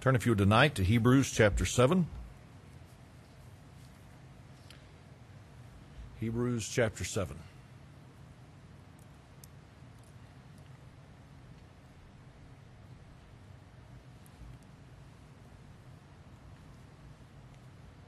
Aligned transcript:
Turn, 0.00 0.16
if 0.16 0.24
you 0.24 0.32
would, 0.32 0.38
tonight 0.38 0.74
to 0.76 0.82
Hebrews 0.82 1.30
chapter 1.30 1.66
7. 1.66 2.06
Hebrews 6.18 6.66
chapter 6.66 7.04
7. 7.04 7.36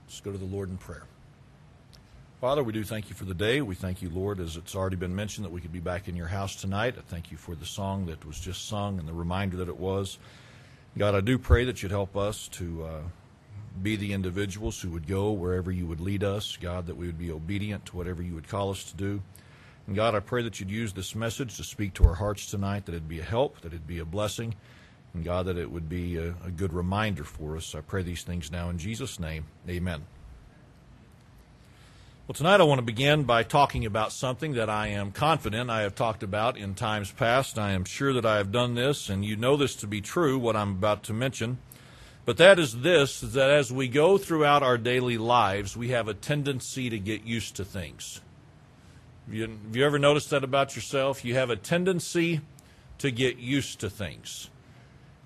Let's 0.06 0.20
go 0.20 0.32
to 0.32 0.38
the 0.38 0.46
Lord 0.46 0.70
in 0.70 0.78
prayer. 0.78 1.02
Father, 2.40 2.62
we 2.62 2.72
do 2.72 2.84
thank 2.84 3.10
you 3.10 3.14
for 3.14 3.26
the 3.26 3.34
day. 3.34 3.60
We 3.60 3.74
thank 3.74 4.00
you, 4.00 4.08
Lord, 4.08 4.40
as 4.40 4.56
it's 4.56 4.74
already 4.74 4.96
been 4.96 5.14
mentioned, 5.14 5.44
that 5.44 5.52
we 5.52 5.60
could 5.60 5.74
be 5.74 5.78
back 5.78 6.08
in 6.08 6.16
your 6.16 6.28
house 6.28 6.56
tonight. 6.56 6.94
I 6.96 7.02
thank 7.02 7.30
you 7.30 7.36
for 7.36 7.54
the 7.54 7.66
song 7.66 8.06
that 8.06 8.24
was 8.24 8.40
just 8.40 8.66
sung 8.66 8.98
and 8.98 9.06
the 9.06 9.12
reminder 9.12 9.58
that 9.58 9.68
it 9.68 9.78
was. 9.78 10.16
God, 10.96 11.14
I 11.14 11.20
do 11.20 11.38
pray 11.38 11.64
that 11.64 11.82
you'd 11.82 11.90
help 11.90 12.18
us 12.18 12.48
to 12.48 12.84
uh, 12.84 13.00
be 13.82 13.96
the 13.96 14.12
individuals 14.12 14.78
who 14.80 14.90
would 14.90 15.06
go 15.06 15.32
wherever 15.32 15.70
you 15.70 15.86
would 15.86 16.00
lead 16.00 16.22
us. 16.22 16.58
God, 16.60 16.86
that 16.86 16.96
we 16.96 17.06
would 17.06 17.18
be 17.18 17.30
obedient 17.30 17.86
to 17.86 17.96
whatever 17.96 18.22
you 18.22 18.34
would 18.34 18.46
call 18.46 18.70
us 18.70 18.84
to 18.84 18.96
do. 18.96 19.22
And 19.86 19.96
God, 19.96 20.14
I 20.14 20.20
pray 20.20 20.42
that 20.42 20.60
you'd 20.60 20.70
use 20.70 20.92
this 20.92 21.14
message 21.14 21.56
to 21.56 21.64
speak 21.64 21.94
to 21.94 22.04
our 22.04 22.14
hearts 22.14 22.50
tonight, 22.50 22.84
that 22.86 22.92
it'd 22.92 23.08
be 23.08 23.20
a 23.20 23.24
help, 23.24 23.62
that 23.62 23.68
it'd 23.68 23.86
be 23.86 24.00
a 24.00 24.04
blessing, 24.04 24.54
and 25.14 25.24
God, 25.24 25.46
that 25.46 25.56
it 25.56 25.70
would 25.70 25.88
be 25.88 26.18
a, 26.18 26.34
a 26.44 26.50
good 26.50 26.74
reminder 26.74 27.24
for 27.24 27.56
us. 27.56 27.74
I 27.74 27.80
pray 27.80 28.02
these 28.02 28.22
things 28.22 28.52
now 28.52 28.68
in 28.68 28.76
Jesus' 28.76 29.18
name. 29.18 29.46
Amen. 29.68 30.04
Well, 32.32 32.38
tonight 32.38 32.62
I 32.62 32.64
want 32.64 32.78
to 32.78 32.82
begin 32.82 33.24
by 33.24 33.42
talking 33.42 33.84
about 33.84 34.10
something 34.10 34.54
that 34.54 34.70
I 34.70 34.86
am 34.86 35.12
confident 35.12 35.68
I 35.68 35.82
have 35.82 35.94
talked 35.94 36.22
about 36.22 36.56
in 36.56 36.74
times 36.74 37.12
past. 37.12 37.58
I 37.58 37.72
am 37.72 37.84
sure 37.84 38.14
that 38.14 38.24
I 38.24 38.38
have 38.38 38.50
done 38.50 38.74
this, 38.74 39.10
and 39.10 39.22
you 39.22 39.36
know 39.36 39.54
this 39.54 39.76
to 39.76 39.86
be 39.86 40.00
true, 40.00 40.38
what 40.38 40.56
I'm 40.56 40.70
about 40.70 41.02
to 41.02 41.12
mention. 41.12 41.58
But 42.24 42.38
that 42.38 42.58
is 42.58 42.80
this 42.80 43.20
that 43.20 43.50
as 43.50 43.70
we 43.70 43.86
go 43.86 44.16
throughout 44.16 44.62
our 44.62 44.78
daily 44.78 45.18
lives, 45.18 45.76
we 45.76 45.90
have 45.90 46.08
a 46.08 46.14
tendency 46.14 46.88
to 46.88 46.98
get 46.98 47.24
used 47.24 47.54
to 47.56 47.66
things. 47.66 48.22
Have 49.26 49.34
you, 49.34 49.42
have 49.42 49.76
you 49.76 49.84
ever 49.84 49.98
noticed 49.98 50.30
that 50.30 50.42
about 50.42 50.74
yourself? 50.74 51.26
You 51.26 51.34
have 51.34 51.50
a 51.50 51.56
tendency 51.56 52.40
to 52.96 53.10
get 53.10 53.36
used 53.40 53.78
to 53.80 53.90
things. 53.90 54.48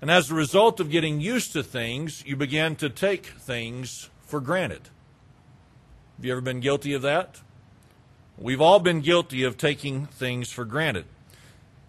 And 0.01 0.11
as 0.11 0.29
a 0.29 0.35
result 0.35 0.81
of 0.81 0.91
getting 0.91 1.21
used 1.21 1.53
to 1.53 1.63
things, 1.63 2.25
you 2.25 2.35
begin 2.35 2.75
to 2.75 2.89
take 2.89 3.27
things 3.27 4.09
for 4.19 4.41
granted. 4.41 4.89
Have 6.17 6.25
you 6.25 6.31
ever 6.31 6.41
been 6.41 6.61
guilty 6.61 6.93
of 6.93 7.03
that? 7.03 7.41
We've 8.39 8.59
all 8.59 8.79
been 8.79 9.01
guilty 9.01 9.43
of 9.43 9.55
taking 9.55 10.07
things 10.07 10.51
for 10.51 10.65
granted. 10.65 11.05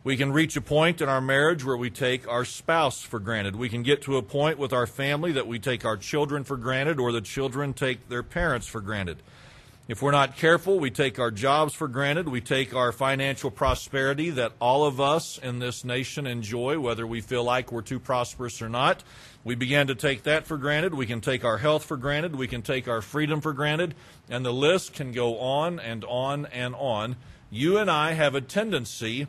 We 0.04 0.18
can 0.18 0.32
reach 0.32 0.54
a 0.54 0.60
point 0.60 1.00
in 1.00 1.08
our 1.08 1.22
marriage 1.22 1.64
where 1.64 1.78
we 1.78 1.88
take 1.88 2.28
our 2.28 2.44
spouse 2.44 3.00
for 3.00 3.20
granted. 3.20 3.56
We 3.56 3.70
can 3.70 3.82
get 3.82 4.02
to 4.02 4.18
a 4.18 4.22
point 4.22 4.58
with 4.58 4.70
our 4.74 4.86
family 4.86 5.32
that 5.32 5.46
we 5.46 5.58
take 5.58 5.86
our 5.86 5.96
children 5.96 6.44
for 6.44 6.58
granted 6.58 7.00
or 7.00 7.10
the 7.10 7.22
children 7.22 7.72
take 7.72 8.10
their 8.10 8.22
parents 8.22 8.66
for 8.66 8.82
granted. 8.82 9.22
If 9.88 10.02
we're 10.02 10.10
not 10.10 10.36
careful, 10.36 10.78
we 10.78 10.90
take 10.90 11.18
our 11.18 11.30
jobs 11.30 11.72
for 11.72 11.88
granted. 11.88 12.28
We 12.28 12.42
take 12.42 12.74
our 12.74 12.92
financial 12.92 13.50
prosperity 13.50 14.28
that 14.28 14.52
all 14.60 14.84
of 14.84 15.00
us 15.00 15.38
in 15.38 15.60
this 15.60 15.82
nation 15.82 16.26
enjoy, 16.26 16.78
whether 16.78 17.06
we 17.06 17.22
feel 17.22 17.42
like 17.42 17.72
we're 17.72 17.80
too 17.80 17.98
prosperous 17.98 18.60
or 18.60 18.68
not. 18.68 19.02
We 19.44 19.54
begin 19.54 19.86
to 19.86 19.94
take 19.94 20.24
that 20.24 20.46
for 20.46 20.58
granted. 20.58 20.92
We 20.92 21.06
can 21.06 21.22
take 21.22 21.42
our 21.42 21.56
health 21.56 21.86
for 21.86 21.96
granted. 21.96 22.36
We 22.36 22.48
can 22.48 22.60
take 22.60 22.86
our 22.86 23.00
freedom 23.00 23.40
for 23.40 23.54
granted. 23.54 23.94
And 24.28 24.44
the 24.44 24.52
list 24.52 24.92
can 24.92 25.12
go 25.12 25.38
on 25.38 25.80
and 25.80 26.04
on 26.04 26.44
and 26.44 26.74
on. 26.74 27.16
You 27.50 27.78
and 27.78 27.90
I 27.90 28.12
have 28.12 28.34
a 28.34 28.42
tendency 28.42 29.26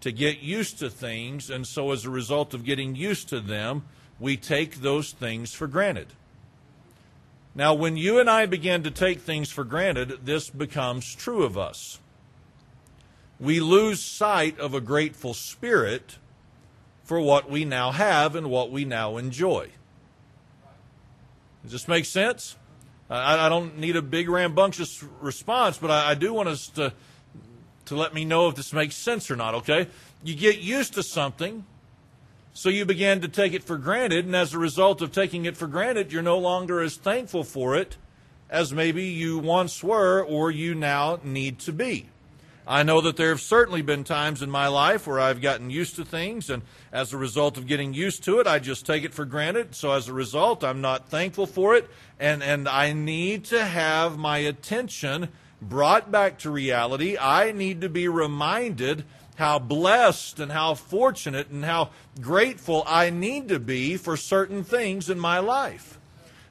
to 0.00 0.10
get 0.10 0.40
used 0.40 0.80
to 0.80 0.90
things. 0.90 1.50
And 1.50 1.64
so, 1.64 1.92
as 1.92 2.04
a 2.04 2.10
result 2.10 2.52
of 2.52 2.64
getting 2.64 2.96
used 2.96 3.28
to 3.28 3.38
them, 3.38 3.84
we 4.18 4.36
take 4.36 4.80
those 4.80 5.12
things 5.12 5.54
for 5.54 5.68
granted. 5.68 6.08
Now, 7.54 7.74
when 7.74 7.96
you 7.96 8.20
and 8.20 8.30
I 8.30 8.46
begin 8.46 8.84
to 8.84 8.90
take 8.90 9.20
things 9.20 9.50
for 9.50 9.64
granted, 9.64 10.24
this 10.24 10.50
becomes 10.50 11.14
true 11.14 11.42
of 11.42 11.58
us. 11.58 11.98
We 13.40 13.60
lose 13.60 14.02
sight 14.02 14.58
of 14.60 14.74
a 14.74 14.80
grateful 14.80 15.34
spirit 15.34 16.18
for 17.02 17.20
what 17.20 17.50
we 17.50 17.64
now 17.64 17.90
have 17.90 18.36
and 18.36 18.50
what 18.50 18.70
we 18.70 18.84
now 18.84 19.16
enjoy. 19.16 19.70
Does 21.62 21.72
this 21.72 21.88
make 21.88 22.04
sense? 22.04 22.56
I, 23.08 23.46
I 23.46 23.48
don't 23.48 23.78
need 23.78 23.96
a 23.96 24.02
big 24.02 24.28
rambunctious 24.28 25.02
response, 25.20 25.78
but 25.78 25.90
I, 25.90 26.10
I 26.10 26.14
do 26.14 26.32
want 26.32 26.48
us 26.48 26.68
to, 26.68 26.92
to 27.86 27.96
let 27.96 28.14
me 28.14 28.24
know 28.24 28.48
if 28.48 28.54
this 28.54 28.72
makes 28.72 28.94
sense 28.94 29.30
or 29.30 29.36
not, 29.36 29.54
okay? 29.56 29.88
You 30.22 30.36
get 30.36 30.58
used 30.60 30.94
to 30.94 31.02
something, 31.02 31.64
so 32.52 32.68
you 32.68 32.84
begin 32.84 33.20
to 33.20 33.28
take 33.28 33.52
it 33.52 33.62
for 33.62 33.78
granted, 33.78 34.26
and 34.26 34.34
as 34.34 34.54
a 34.54 34.58
result 34.58 35.02
of 35.02 35.12
taking 35.12 35.44
it 35.44 35.56
for 35.56 35.66
granted, 35.66 36.12
you're 36.12 36.22
no 36.22 36.38
longer 36.38 36.80
as 36.80 36.96
thankful 36.96 37.44
for 37.44 37.76
it 37.76 37.96
as 38.50 38.72
maybe 38.72 39.04
you 39.04 39.38
once 39.38 39.82
were 39.82 40.22
or 40.22 40.50
you 40.50 40.74
now 40.74 41.20
need 41.22 41.58
to 41.60 41.72
be. 41.72 42.08
I 42.66 42.82
know 42.82 43.00
that 43.00 43.16
there 43.16 43.30
have 43.30 43.40
certainly 43.40 43.82
been 43.82 44.04
times 44.04 44.42
in 44.42 44.50
my 44.50 44.68
life 44.68 45.06
where 45.06 45.18
I've 45.18 45.40
gotten 45.40 45.70
used 45.70 45.96
to 45.96 46.04
things, 46.04 46.50
and 46.50 46.62
as 46.92 47.12
a 47.12 47.16
result 47.16 47.56
of 47.56 47.66
getting 47.66 47.94
used 47.94 48.22
to 48.24 48.38
it, 48.38 48.46
I 48.46 48.58
just 48.58 48.86
take 48.86 49.02
it 49.02 49.14
for 49.14 49.24
granted. 49.24 49.74
So 49.74 49.92
as 49.92 50.08
a 50.08 50.12
result, 50.12 50.62
I'm 50.62 50.80
not 50.80 51.08
thankful 51.08 51.46
for 51.46 51.74
it, 51.74 51.88
and, 52.18 52.42
and 52.42 52.68
I 52.68 52.92
need 52.92 53.44
to 53.46 53.64
have 53.64 54.18
my 54.18 54.38
attention 54.38 55.30
brought 55.62 56.10
back 56.10 56.38
to 56.40 56.50
reality. 56.50 57.16
I 57.18 57.52
need 57.52 57.80
to 57.80 57.88
be 57.88 58.08
reminded 58.08 59.04
how 59.40 59.58
blessed 59.58 60.38
and 60.38 60.52
how 60.52 60.74
fortunate 60.74 61.48
and 61.48 61.64
how 61.64 61.90
grateful 62.20 62.84
I 62.86 63.08
need 63.08 63.48
to 63.48 63.58
be 63.58 63.96
for 63.96 64.16
certain 64.16 64.62
things 64.62 65.08
in 65.08 65.18
my 65.18 65.38
life. 65.38 65.98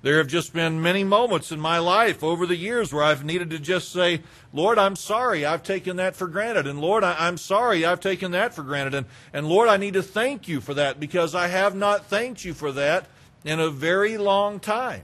There 0.02 0.18
have 0.18 0.28
just 0.28 0.54
been 0.54 0.82
many 0.82 1.04
moments 1.04 1.52
in 1.52 1.60
my 1.60 1.78
life 1.78 2.24
over 2.24 2.48
the 2.48 2.56
years 2.56 2.92
where 2.92 3.04
I've 3.04 3.24
needed 3.24 3.52
to 3.52 3.60
just 3.60 3.92
say, 3.92 4.22
Lord, 4.52 4.80
I'm 4.80 4.96
sorry, 4.96 5.46
I've 5.46 5.62
taken 5.62 5.98
that 5.98 6.16
for 6.16 6.28
granted. 6.28 6.66
And 6.66 6.82
Lord, 6.82 7.04
I, 7.04 7.28
am 7.28 7.38
sorry, 7.38 7.86
I've 7.86 8.00
taken 8.00 8.32
that 8.32 8.56
for 8.56 8.64
granted. 8.64 8.96
And, 8.96 9.06
and 9.34 9.48
Lord, 9.48 9.70
I 9.70 9.78
need 9.78 9.94
to 9.94 10.02
thank 10.02 10.48
you 10.48 10.60
for 10.60 10.74
that 10.74 11.00
because 11.00 11.36
I 11.36 11.48
have 11.48 11.76
not 11.76 12.06
thanked 12.06 12.44
you 12.44 12.56
for 12.56 12.72
that 12.72 13.06
in 13.46 13.60
a 13.60 13.70
very 13.70 14.18
long 14.18 14.60
time. 14.60 15.04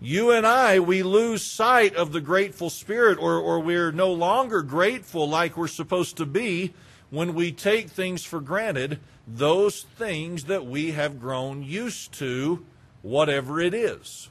You 0.00 0.30
and 0.30 0.46
I, 0.46 0.78
we 0.78 1.02
lose 1.02 1.42
sight 1.42 1.96
of 1.96 2.12
the 2.12 2.20
grateful 2.20 2.70
spirit, 2.70 3.18
or, 3.18 3.38
or 3.38 3.58
we're 3.58 3.90
no 3.90 4.12
longer 4.12 4.62
grateful 4.62 5.28
like 5.28 5.56
we're 5.56 5.66
supposed 5.66 6.16
to 6.18 6.26
be 6.26 6.72
when 7.10 7.34
we 7.34 7.50
take 7.50 7.88
things 7.88 8.22
for 8.24 8.40
granted, 8.40 9.00
those 9.26 9.82
things 9.82 10.44
that 10.44 10.66
we 10.66 10.92
have 10.92 11.20
grown 11.20 11.64
used 11.64 12.12
to 12.12 12.64
whatever 13.02 13.60
it 13.60 13.74
is. 13.74 14.28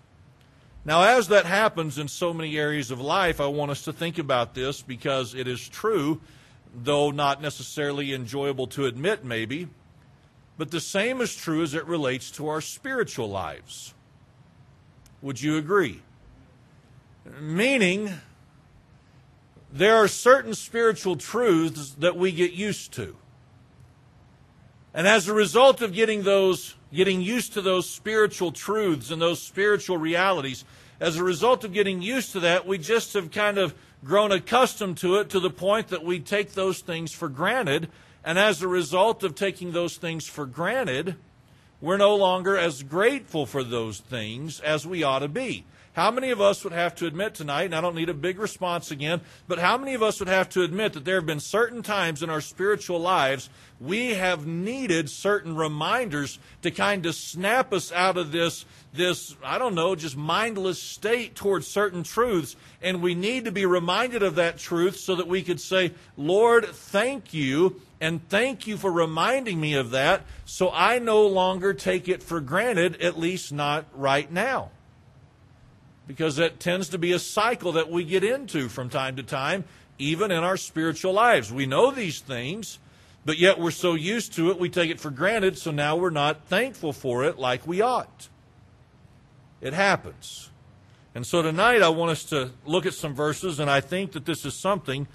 Now, 0.86 1.04
as 1.04 1.28
that 1.28 1.46
happens 1.46 1.98
in 1.98 2.08
so 2.08 2.34
many 2.34 2.58
areas 2.58 2.90
of 2.90 3.02
life, 3.02 3.42
I 3.42 3.48
want 3.48 3.72
us 3.72 3.82
to 3.84 3.94
think 3.94 4.20
about 4.20 4.54
this 4.54 4.82
because 4.82 5.36
it 5.36 5.50
is 5.50 5.68
true, 5.68 6.22
though 6.74 7.12
not 7.12 7.42
necessarily 7.42 8.14
enjoyable 8.14 8.68
to 8.68 8.86
admit, 8.86 9.26
maybe. 9.26 9.68
But 10.58 10.72
the 10.72 10.80
same 10.80 11.20
is 11.20 11.36
true 11.36 11.62
as 11.62 11.74
it 11.74 11.86
relates 11.86 12.32
to 12.32 12.48
our 12.48 12.62
spiritual 12.62 13.30
lives. 13.30 13.94
Would 15.22 15.42
you 15.42 15.58
agree? 15.58 16.02
Meaning, 17.40 18.12
there 19.72 19.96
are 19.96 20.08
certain 20.08 20.54
spiritual 20.54 21.16
truths 21.16 21.92
that 22.00 22.16
we 22.16 22.32
get 22.32 22.54
used 22.54 22.94
to. 22.94 23.18
And 24.94 25.08
as 25.08 25.28
a 25.28 25.34
result 25.34 25.82
of 25.82 25.94
getting 25.94 26.24
those 26.24 26.76
getting 26.94 27.22
used 27.22 27.54
to 27.54 27.62
those 27.62 27.90
spiritual 27.90 28.52
truths 28.52 29.12
and 29.12 29.22
those 29.22 29.42
spiritual 29.42 29.98
realities. 29.98 30.64
As 31.00 31.18
a 31.18 31.24
result 31.24 31.64
of 31.64 31.74
getting 31.74 32.02
used 32.02 32.32
to 32.32 32.40
that, 32.42 32.66
we 32.66 32.78
just 32.78 33.14
have 33.14 33.32
kind 33.32 33.58
of 33.58 33.76
grown 34.04 34.32
accustomed 34.32 34.98
to 34.98 35.16
it 35.16 35.30
to 35.30 35.40
the 35.40 35.50
point 35.50 35.90
that 35.90 36.04
we 36.04 36.20
take 36.20 36.54
those 36.54 36.80
things 36.80 37.12
for 37.12 37.30
granted. 37.30 37.90
And 38.24 38.40
as 38.40 38.62
a 38.62 38.68
result 38.68 39.24
of 39.24 39.36
taking 39.36 39.72
those 39.72 39.98
things 39.98 40.26
for 40.26 40.46
granted, 40.46 41.16
we're 41.80 41.98
no 41.98 42.16
longer 42.16 42.58
as 42.58 42.84
grateful 42.84 43.46
for 43.46 43.64
those 43.64 44.00
things 44.00 44.60
as 44.60 44.86
we 44.88 45.04
ought 45.04 45.20
to 45.20 45.28
be. 45.28 45.66
How 45.98 46.12
many 46.12 46.30
of 46.30 46.40
us 46.40 46.64
would 46.64 46.74
have 46.74 46.94
to 46.98 47.08
admit 47.08 47.34
tonight, 47.34 47.64
and 47.64 47.74
I 47.74 47.82
don't 47.82 47.96
need 47.96 48.08
a 48.08 48.14
big 48.14 48.38
response 48.38 48.92
again, 48.92 49.22
but 49.48 49.58
how 49.58 49.80
many 49.80 49.96
of 49.96 50.04
us 50.04 50.20
would 50.20 50.30
have 50.30 50.48
to 50.50 50.62
admit 50.62 50.94
that 50.94 51.06
there 51.06 51.16
have 51.16 51.26
been 51.26 51.40
certain 51.40 51.82
times 51.82 52.22
in 52.22 52.30
our 52.30 52.40
spiritual 52.40 53.00
lives 53.00 53.50
we 53.80 54.14
have 54.14 54.46
needed 54.46 55.10
certain 55.10 55.56
reminders 55.56 56.38
to 56.62 56.70
kind 56.70 57.04
of 57.08 57.16
snap 57.16 57.74
us 57.74 57.92
out 57.92 58.16
of 58.16 58.32
this, 58.32 58.64
this, 58.94 59.36
I 59.44 59.58
don't 59.58 59.74
know, 59.74 59.96
just 59.96 60.16
mindless 60.16 60.80
state 60.80 61.34
towards 61.34 61.66
certain 61.66 62.04
truths. 62.04 62.56
And 62.80 63.02
we 63.02 63.16
need 63.16 63.46
to 63.46 63.52
be 63.52 63.66
reminded 63.66 64.22
of 64.22 64.36
that 64.36 64.60
truth 64.60 64.98
so 64.98 65.16
that 65.16 65.28
we 65.28 65.42
could 65.42 65.60
say, 65.60 65.94
Lord, 66.16 66.68
thank 66.68 67.34
you. 67.34 67.82
And 68.00 68.28
thank 68.30 68.68
you 68.68 68.78
for 68.78 68.92
reminding 68.92 69.60
me 69.60 69.74
of 69.74 69.90
that 69.90 70.22
so 70.46 70.70
I 70.72 71.00
no 71.00 71.26
longer 71.26 71.74
take 71.74 72.08
it 72.08 72.22
for 72.22 72.40
granted, 72.40 73.02
at 73.02 73.18
least 73.18 73.52
not 73.52 73.86
right 73.96 74.32
now 74.32 74.70
because 76.08 76.38
that 76.38 76.60
tends 76.60 76.90
to 76.90 76.98
be 76.98 77.12
a 77.12 77.20
cycle 77.20 77.74
that 77.74 77.92
we 77.92 78.04
get 78.04 78.24
into 78.24 78.70
from 78.70 78.90
time 78.90 79.18
to 79.18 79.24
time, 79.24 79.66
even 80.00 80.32
in 80.32 80.44
our 80.44 80.58
spiritual 80.58 81.14
lives. 81.14 81.52
We 81.52 81.66
know 81.66 81.92
these 81.92 82.22
things, 82.22 82.80
But 83.28 83.38
yet 83.38 83.60
we're 83.60 83.72
so 83.72 83.96
used 83.96 84.36
to 84.36 84.52
it, 84.52 84.58
we 84.58 84.70
take 84.70 84.90
it 84.90 85.02
for 85.02 85.12
granted, 85.12 85.58
so 85.58 85.70
now 85.70 85.98
we're 85.98 86.12
not 86.12 86.46
thankful 86.46 86.94
for 86.94 87.26
it 87.26 87.38
like 87.38 87.68
we 87.68 87.82
ought. 87.82 88.30
It 89.60 89.74
happens. 89.74 90.50
And 91.14 91.28
so 91.28 91.42
tonight 91.42 91.82
I 91.82 91.90
want 91.90 92.12
us 92.12 92.24
to 92.26 92.52
look 92.66 92.86
at 92.86 92.94
some 92.94 93.14
verses, 93.14 93.60
and 93.60 93.70
I 93.70 93.82
think 93.82 94.14
that 94.14 94.24
this 94.24 94.46
is 94.46 94.54
something 94.54 95.10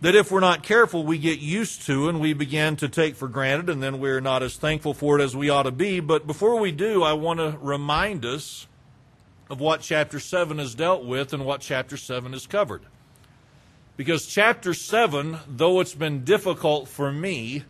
that 0.00 0.16
if 0.16 0.32
we're 0.32 0.40
not 0.40 0.64
careful, 0.64 1.04
we 1.04 1.18
get 1.18 1.38
used 1.38 1.82
to 1.82 2.08
and 2.08 2.18
we 2.20 2.32
begin 2.32 2.74
to 2.74 2.88
take 2.88 3.14
for 3.14 3.28
granted, 3.28 3.70
and 3.70 3.80
then 3.80 4.00
we're 4.00 4.20
not 4.20 4.42
as 4.42 4.56
thankful 4.56 4.92
for 4.92 5.20
it 5.20 5.22
as 5.22 5.36
we 5.36 5.50
ought 5.50 5.62
to 5.62 5.70
be. 5.70 6.00
But 6.00 6.26
before 6.26 6.58
we 6.58 6.72
do, 6.72 7.04
I 7.04 7.12
want 7.12 7.38
to 7.38 7.56
remind 7.60 8.24
us 8.24 8.66
of 9.50 9.60
what 9.60 9.80
chapter 9.80 10.20
7 10.20 10.58
has 10.58 10.76
dealt 10.76 11.04
with 11.04 11.32
and 11.32 11.44
what 11.44 11.60
chapter 11.60 11.96
7 11.96 12.32
has 12.32 12.46
covered. 12.46 12.82
Because 13.96 14.26
chapter 14.26 14.72
7, 14.72 15.38
though 15.48 15.80
it's 15.80 15.94
been 15.94 16.24
difficult 16.24 16.88
for 16.88 17.12
me, 17.12 17.64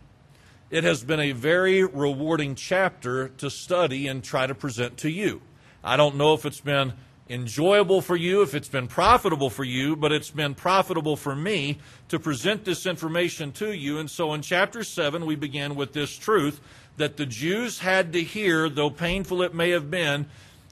it 0.69 0.85
has 0.85 1.03
been 1.03 1.19
a 1.19 1.33
very 1.33 1.83
rewarding 1.83 2.55
chapter 2.55 3.29
to 3.29 3.49
study 3.49 4.07
and 4.07 4.23
try 4.23 4.47
to 4.47 4.55
present 4.55 4.97
to 4.97 5.09
you. 5.09 5.41
I 5.83 5.97
don't 5.97 6.15
know 6.15 6.35
if 6.35 6.45
it's 6.45 6.61
been 6.61 6.93
enjoyable 7.27 8.01
for 8.01 8.15
you, 8.15 8.43
if 8.43 8.53
it's 8.53 8.69
been 8.69 8.87
profitable 8.87 9.49
for 9.49 9.63
you, 9.63 9.95
but 9.95 10.11
it's 10.11 10.29
been 10.29 10.53
profitable 10.53 11.15
for 11.15 11.35
me 11.35 11.79
to 12.09 12.19
present 12.19 12.63
this 12.63 12.85
information 12.85 13.51
to 13.53 13.73
you. 13.73 13.97
And 13.97 14.09
so 14.09 14.33
in 14.33 14.41
chapter 14.41 14.83
7, 14.83 15.25
we 15.25 15.35
begin 15.35 15.75
with 15.75 15.93
this 15.93 16.15
truth 16.15 16.61
that 16.97 17.17
the 17.17 17.25
Jews 17.25 17.79
had 17.79 18.13
to 18.13 18.21
hear, 18.21 18.69
though 18.69 18.89
painful 18.89 19.41
it 19.41 19.55
may 19.55 19.71
have 19.71 19.89
been. 19.89 20.27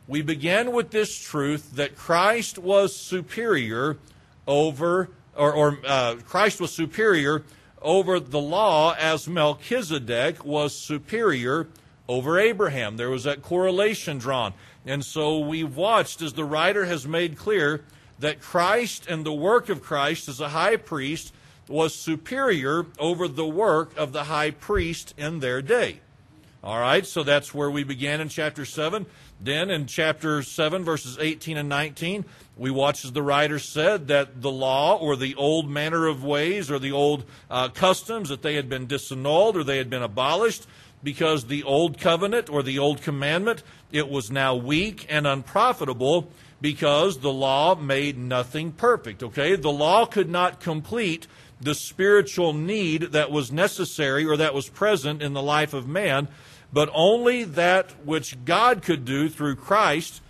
We 0.10 0.24
began 0.24 0.72
with 0.72 0.90
this 0.90 1.16
truth 1.16 1.76
that 1.76 1.96
Christ 1.96 2.58
was 2.58 2.96
superior 2.96 3.98
over, 4.48 5.12
or, 5.36 5.54
or 5.54 5.78
uh, 5.86 6.16
Christ 6.26 6.60
was 6.60 6.74
superior 6.74 7.44
over 7.80 8.20
the 8.20 8.40
law 8.40 8.96
as 8.98 9.28
Melchizedek 9.28 10.44
was 10.44 10.76
superior 10.76 11.68
over 12.08 12.40
Abraham. 12.40 12.98
There 12.98 13.12
was 13.12 13.26
that 13.26 13.44
correlation 13.44 14.18
drawn. 14.18 14.56
And 14.84 15.06
so 15.06 15.38
we've 15.38 15.76
watched 15.76 16.24
as 16.24 16.34
the 16.34 16.44
writer 16.44 16.86
has 16.86 17.08
made 17.08 17.38
clear 17.38 17.86
that 18.18 18.42
Christ 18.42 19.06
and 19.06 19.24
the 19.24 19.32
work 19.32 19.70
of 19.70 19.84
Christ 19.84 20.28
as 20.28 20.42
a 20.42 20.50
high 20.50 20.78
priest 20.78 21.36
was 21.68 21.94
superior 21.94 22.88
over 22.98 23.28
the 23.28 23.46
work 23.46 23.96
of 23.96 24.12
the 24.12 24.24
high 24.24 24.50
priest 24.50 25.14
in 25.20 25.40
their 25.40 25.62
day. 25.62 26.00
All 26.62 26.80
right, 26.80 27.06
so 27.06 27.24
that's 27.24 27.54
where 27.54 27.72
we 27.72 27.86
began 27.86 28.20
in 28.20 28.28
chapter 28.28 28.66
7. 28.66 29.06
Then 29.40 29.70
in 29.70 29.86
chapter 29.86 30.44
7, 30.44 30.84
verses 30.84 31.18
18 31.18 31.56
and 31.56 31.70
19, 31.70 32.26
we 32.58 32.70
watch 32.70 33.06
as 33.06 33.14
the 33.14 33.24
writer 33.24 33.60
said 33.60 34.10
that 34.10 34.42
the 34.42 34.52
law 34.52 34.98
or 34.98 35.16
the 35.16 35.36
old 35.36 35.70
manner 35.70 36.08
of 36.08 36.22
ways 36.22 36.70
or 36.70 36.78
the 36.78 36.92
old 36.92 37.24
uh, 37.50 37.70
customs 37.70 38.28
that 38.28 38.42
they 38.42 38.56
had 38.56 38.68
been 38.68 38.88
disannulled 38.88 39.56
or 39.56 39.64
they 39.64 39.78
had 39.78 39.90
been 39.90 40.04
abolished 40.04 40.68
because 41.02 41.46
the 41.46 41.64
old 41.64 41.98
covenant 41.98 42.50
or 42.50 42.62
the 42.62 42.78
old 42.78 43.02
commandment 43.02 43.64
it 43.94 44.10
was 44.10 44.30
now 44.30 44.54
weak 44.54 45.06
and 45.10 45.26
unprofitable 45.26 46.30
because 46.60 47.20
the 47.20 47.32
law 47.32 47.74
made 47.74 48.18
nothing 48.18 48.72
perfect 48.74 49.24
okay 49.24 49.56
the 49.56 49.72
law 49.72 50.06
could 50.06 50.30
not 50.30 50.60
complete 50.60 51.26
the 51.62 51.74
spiritual 51.74 52.54
need 52.54 53.02
that 53.14 53.32
was 53.32 53.50
necessary 53.50 54.26
or 54.26 54.36
that 54.36 54.54
was 54.54 54.68
present 54.68 55.22
in 55.22 55.32
the 55.32 55.42
life 55.42 55.74
of 55.74 55.88
man 55.88 56.28
but 56.72 56.90
only 56.94 57.44
that 57.44 57.92
which 58.06 58.46
God 58.46 58.82
could 58.82 59.06
do 59.06 59.30
through 59.30 59.56
Christ 59.56 60.22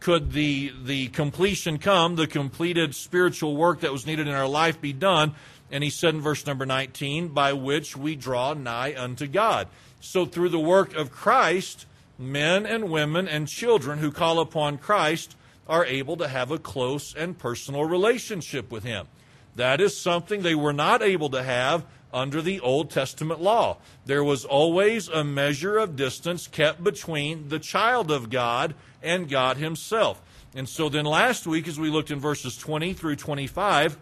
could 0.00 0.32
the 0.32 0.72
the 0.84 1.08
completion 1.08 1.78
come 1.78 2.16
the 2.16 2.26
completed 2.26 2.94
spiritual 2.94 3.56
work 3.56 3.80
that 3.80 3.92
was 3.92 4.06
needed 4.06 4.28
in 4.28 4.34
our 4.34 4.46
life 4.46 4.80
be 4.80 4.92
done 4.92 5.34
and 5.72 5.82
he 5.82 5.90
said 5.90 6.14
in 6.14 6.20
verse 6.20 6.46
number 6.46 6.64
19 6.64 7.28
by 7.28 7.52
which 7.52 7.96
we 7.96 8.14
draw 8.14 8.54
nigh 8.54 8.94
unto 8.96 9.26
God 9.26 9.66
so, 10.00 10.26
through 10.26 10.50
the 10.50 10.60
work 10.60 10.94
of 10.94 11.10
Christ, 11.10 11.86
men 12.18 12.66
and 12.66 12.90
women 12.90 13.26
and 13.26 13.48
children 13.48 13.98
who 13.98 14.12
call 14.12 14.38
upon 14.38 14.78
Christ 14.78 15.36
are 15.68 15.84
able 15.84 16.16
to 16.18 16.28
have 16.28 16.50
a 16.50 16.58
close 16.58 17.14
and 17.14 17.36
personal 17.36 17.84
relationship 17.84 18.70
with 18.70 18.84
Him. 18.84 19.08
That 19.56 19.80
is 19.80 20.00
something 20.00 20.42
they 20.42 20.54
were 20.54 20.72
not 20.72 21.02
able 21.02 21.30
to 21.30 21.42
have 21.42 21.84
under 22.12 22.40
the 22.40 22.60
Old 22.60 22.90
Testament 22.90 23.40
law. 23.40 23.78
There 24.06 24.24
was 24.24 24.44
always 24.44 25.08
a 25.08 25.24
measure 25.24 25.78
of 25.78 25.96
distance 25.96 26.46
kept 26.46 26.82
between 26.82 27.48
the 27.48 27.58
child 27.58 28.10
of 28.10 28.30
God 28.30 28.74
and 29.02 29.28
God 29.28 29.56
Himself. 29.56 30.22
And 30.54 30.68
so 30.68 30.88
then 30.88 31.04
last 31.04 31.46
week, 31.46 31.68
as 31.68 31.78
we 31.78 31.90
looked 31.90 32.10
in 32.10 32.18
verses 32.18 32.56
20 32.56 32.94
through 32.94 33.16
25, 33.16 33.98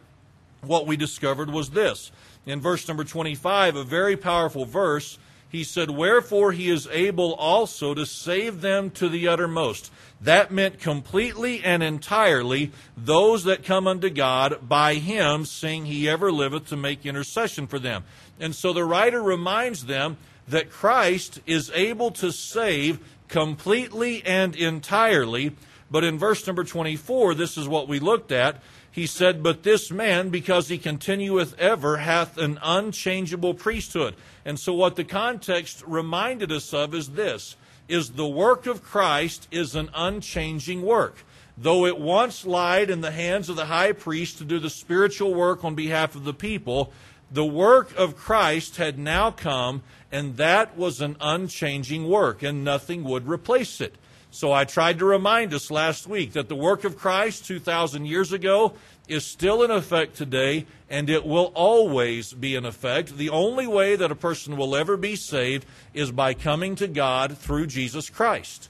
what 0.62 0.86
we 0.86 0.96
discovered 0.96 1.50
was 1.50 1.70
this. 1.70 2.12
In 2.44 2.60
verse 2.60 2.86
number 2.86 3.04
25, 3.04 3.76
a 3.76 3.84
very 3.84 4.16
powerful 4.16 4.64
verse, 4.64 5.18
he 5.48 5.64
said, 5.64 5.90
Wherefore 5.90 6.52
he 6.52 6.68
is 6.68 6.88
able 6.90 7.34
also 7.34 7.94
to 7.94 8.04
save 8.04 8.60
them 8.60 8.90
to 8.92 9.08
the 9.08 9.28
uttermost. 9.28 9.92
That 10.20 10.50
meant 10.50 10.80
completely 10.80 11.62
and 11.62 11.82
entirely 11.82 12.72
those 12.96 13.44
that 13.44 13.64
come 13.64 13.86
unto 13.86 14.10
God 14.10 14.68
by 14.68 14.94
him, 14.94 15.44
seeing 15.44 15.86
he 15.86 16.08
ever 16.08 16.32
liveth 16.32 16.68
to 16.68 16.76
make 16.76 17.06
intercession 17.06 17.66
for 17.66 17.78
them. 17.78 18.04
And 18.40 18.54
so 18.54 18.72
the 18.72 18.84
writer 18.84 19.22
reminds 19.22 19.86
them 19.86 20.16
that 20.48 20.70
Christ 20.70 21.40
is 21.46 21.70
able 21.74 22.10
to 22.12 22.32
save 22.32 22.98
completely 23.28 24.24
and 24.24 24.54
entirely. 24.56 25.54
But 25.90 26.04
in 26.04 26.18
verse 26.18 26.46
number 26.46 26.64
24, 26.64 27.34
this 27.34 27.56
is 27.56 27.68
what 27.68 27.88
we 27.88 28.00
looked 28.00 28.32
at. 28.32 28.60
He 28.96 29.06
said, 29.06 29.42
But 29.42 29.62
this 29.62 29.90
man, 29.90 30.30
because 30.30 30.68
he 30.68 30.78
continueth 30.78 31.54
ever, 31.58 31.98
hath 31.98 32.38
an 32.38 32.58
unchangeable 32.62 33.52
priesthood. 33.52 34.14
And 34.42 34.58
so 34.58 34.72
what 34.72 34.96
the 34.96 35.04
context 35.04 35.84
reminded 35.86 36.50
us 36.50 36.72
of 36.72 36.94
is 36.94 37.10
this 37.10 37.56
is 37.88 38.12
the 38.12 38.26
work 38.26 38.64
of 38.64 38.82
Christ 38.82 39.48
is 39.50 39.74
an 39.74 39.90
unchanging 39.94 40.80
work. 40.80 41.26
Though 41.58 41.84
it 41.84 42.00
once 42.00 42.46
lied 42.46 42.88
in 42.88 43.02
the 43.02 43.10
hands 43.10 43.50
of 43.50 43.56
the 43.56 43.66
high 43.66 43.92
priest 43.92 44.38
to 44.38 44.44
do 44.44 44.58
the 44.58 44.70
spiritual 44.70 45.34
work 45.34 45.62
on 45.62 45.74
behalf 45.74 46.14
of 46.14 46.24
the 46.24 46.32
people, 46.32 46.90
the 47.30 47.44
work 47.44 47.94
of 47.98 48.16
Christ 48.16 48.76
had 48.76 48.98
now 48.98 49.30
come, 49.30 49.82
and 50.10 50.38
that 50.38 50.74
was 50.74 51.02
an 51.02 51.18
unchanging 51.20 52.08
work, 52.08 52.42
and 52.42 52.64
nothing 52.64 53.04
would 53.04 53.28
replace 53.28 53.78
it. 53.82 53.96
So 54.36 54.52
I 54.52 54.66
tried 54.66 54.98
to 54.98 55.06
remind 55.06 55.54
us 55.54 55.70
last 55.70 56.06
week 56.06 56.34
that 56.34 56.50
the 56.50 56.54
work 56.54 56.84
of 56.84 56.98
Christ 56.98 57.46
2,000 57.46 58.04
years 58.04 58.34
ago 58.34 58.74
is 59.08 59.24
still 59.24 59.62
in 59.62 59.70
effect 59.70 60.14
today, 60.14 60.66
and 60.90 61.08
it 61.08 61.24
will 61.24 61.52
always 61.54 62.34
be 62.34 62.54
in 62.54 62.66
effect. 62.66 63.16
The 63.16 63.30
only 63.30 63.66
way 63.66 63.96
that 63.96 64.10
a 64.10 64.14
person 64.14 64.58
will 64.58 64.76
ever 64.76 64.98
be 64.98 65.16
saved 65.16 65.64
is 65.94 66.12
by 66.12 66.34
coming 66.34 66.74
to 66.74 66.86
God 66.86 67.38
through 67.38 67.68
Jesus 67.68 68.10
Christ. 68.10 68.68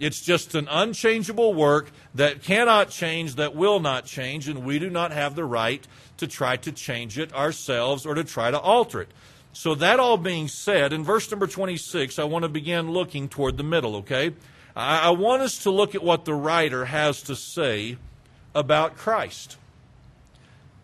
It's 0.00 0.22
just 0.22 0.54
an 0.54 0.66
unchangeable 0.70 1.52
work 1.52 1.90
that 2.14 2.42
cannot 2.42 2.88
change, 2.88 3.34
that 3.34 3.54
will 3.54 3.80
not 3.80 4.06
change, 4.06 4.48
and 4.48 4.64
we 4.64 4.78
do 4.78 4.88
not 4.88 5.12
have 5.12 5.34
the 5.34 5.44
right 5.44 5.86
to 6.16 6.26
try 6.26 6.56
to 6.56 6.72
change 6.72 7.18
it 7.18 7.34
ourselves 7.34 8.06
or 8.06 8.14
to 8.14 8.24
try 8.24 8.50
to 8.50 8.58
alter 8.58 9.02
it. 9.02 9.10
So, 9.52 9.74
that 9.74 10.00
all 10.00 10.16
being 10.16 10.48
said, 10.48 10.94
in 10.94 11.04
verse 11.04 11.30
number 11.30 11.46
26, 11.46 12.18
I 12.18 12.24
want 12.24 12.44
to 12.44 12.48
begin 12.48 12.92
looking 12.92 13.28
toward 13.28 13.58
the 13.58 13.62
middle, 13.62 13.96
okay? 13.96 14.32
I, 14.74 15.10
want 15.10 15.42
us 15.42 15.62
to 15.64 15.70
look 15.70 15.94
at 15.94 16.02
what 16.02 16.24
the 16.24 16.34
writer 16.34 16.86
has 16.86 17.22
to 17.22 17.36
say 17.36 17.98
about 18.54 18.96
Christ. 18.96 19.56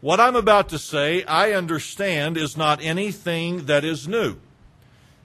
What 0.01 0.21
I'm 0.21 0.37
about 0.37 0.69
to 0.71 0.79
say, 0.79 1.25
I 1.25 1.53
understand, 1.53 2.37
is 2.37 2.57
not 2.57 2.83
anything 2.83 3.67
that 3.67 3.85
is 3.85 4.07
new. 4.07 4.37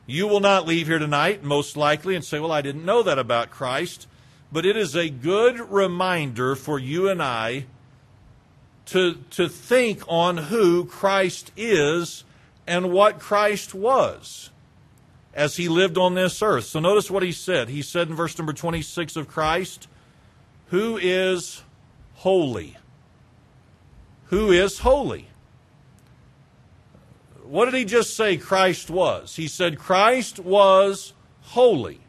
You 0.06 0.28
will 0.28 0.40
not 0.40 0.66
leave 0.66 0.88
here 0.88 1.00
tonight, 1.00 1.44
most 1.44 1.78
likely, 1.78 2.16
and 2.16 2.24
say, 2.24 2.40
Well, 2.40 2.52
I 2.52 2.62
didn't 2.62 2.86
know 2.86 3.04
that 3.04 3.20
about 3.20 3.52
Christ. 3.52 4.08
But 4.52 4.66
it 4.66 4.78
is 4.78 4.96
a 4.96 5.10
good 5.10 5.60
reminder 5.72 6.56
for 6.56 6.78
you 6.78 7.10
and 7.10 7.24
I 7.24 7.66
to, 8.88 9.16
to 9.32 9.50
think 9.50 10.04
on 10.08 10.38
who 10.38 10.86
Christ 10.86 11.52
is 11.58 12.24
and 12.68 12.92
what 12.92 13.20
Christ 13.20 13.74
was 13.74 14.52
as 15.34 15.58
he 15.58 15.68
lived 15.68 15.98
on 15.98 16.14
this 16.14 16.42
earth. 16.42 16.66
So 16.66 16.80
notice 16.80 17.10
what 17.10 17.24
he 17.24 17.32
said. 17.32 17.70
He 17.70 17.82
said 17.82 18.10
in 18.10 18.16
verse 18.16 18.38
number 18.38 18.54
26 18.54 19.16
of 19.16 19.28
Christ, 19.28 19.88
Who 20.68 20.98
is 20.98 21.64
holy? 22.16 22.78
Who 24.28 24.52
is 24.52 24.80
holy? 24.80 25.28
What 27.44 27.66
did 27.66 27.74
he 27.74 27.86
just 27.86 28.16
say 28.16 28.38
Christ 28.38 28.90
was? 28.90 29.36
He 29.36 29.48
said 29.48 29.78
Christ 29.78 30.40
was 30.40 31.14
holy. 31.42 32.00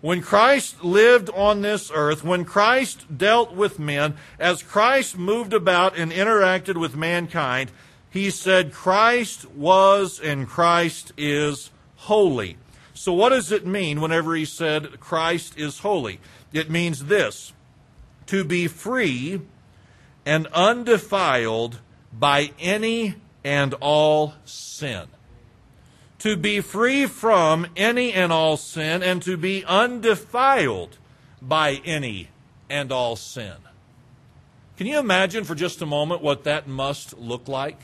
When 0.00 0.20
Christ 0.20 0.84
lived 0.84 1.30
on 1.30 1.62
this 1.62 1.90
earth, 1.92 2.22
when 2.22 2.44
Christ 2.44 3.06
dealt 3.16 3.54
with 3.54 3.78
men, 3.78 4.16
as 4.38 4.62
Christ 4.62 5.16
moved 5.16 5.54
about 5.54 5.96
and 5.96 6.12
interacted 6.12 6.78
with 6.78 6.94
mankind, 6.94 7.72
he 8.10 8.30
said 8.30 8.72
Christ 8.72 9.50
was 9.50 10.20
and 10.20 10.46
Christ 10.46 11.12
is 11.16 11.70
holy. 12.04 12.56
So, 12.94 13.12
what 13.12 13.30
does 13.30 13.50
it 13.52 13.66
mean 13.66 14.00
whenever 14.00 14.34
he 14.34 14.44
said 14.44 15.00
Christ 15.00 15.58
is 15.58 15.80
holy? 15.80 16.20
It 16.52 16.70
means 16.70 17.06
this 17.06 17.52
to 18.26 18.44
be 18.44 18.68
free 18.68 19.40
and 20.24 20.46
undefiled 20.48 21.80
by 22.12 22.52
any 22.58 23.16
and 23.44 23.74
all 23.74 24.34
sin. 24.44 25.08
to 26.18 26.36
be 26.38 26.60
free 26.62 27.04
from 27.04 27.66
any 27.76 28.10
and 28.10 28.32
all 28.32 28.56
sin, 28.56 29.02
and 29.02 29.20
to 29.20 29.36
be 29.36 29.62
undefiled 29.66 30.96
by 31.42 31.82
any 31.84 32.30
and 32.70 32.90
all 32.90 33.14
sin. 33.14 33.56
Can 34.78 34.86
you 34.86 34.98
imagine 34.98 35.44
for 35.44 35.54
just 35.54 35.82
a 35.82 35.86
moment 35.86 36.22
what 36.22 36.44
that 36.44 36.66
must 36.66 37.18
look 37.18 37.46
like? 37.46 37.78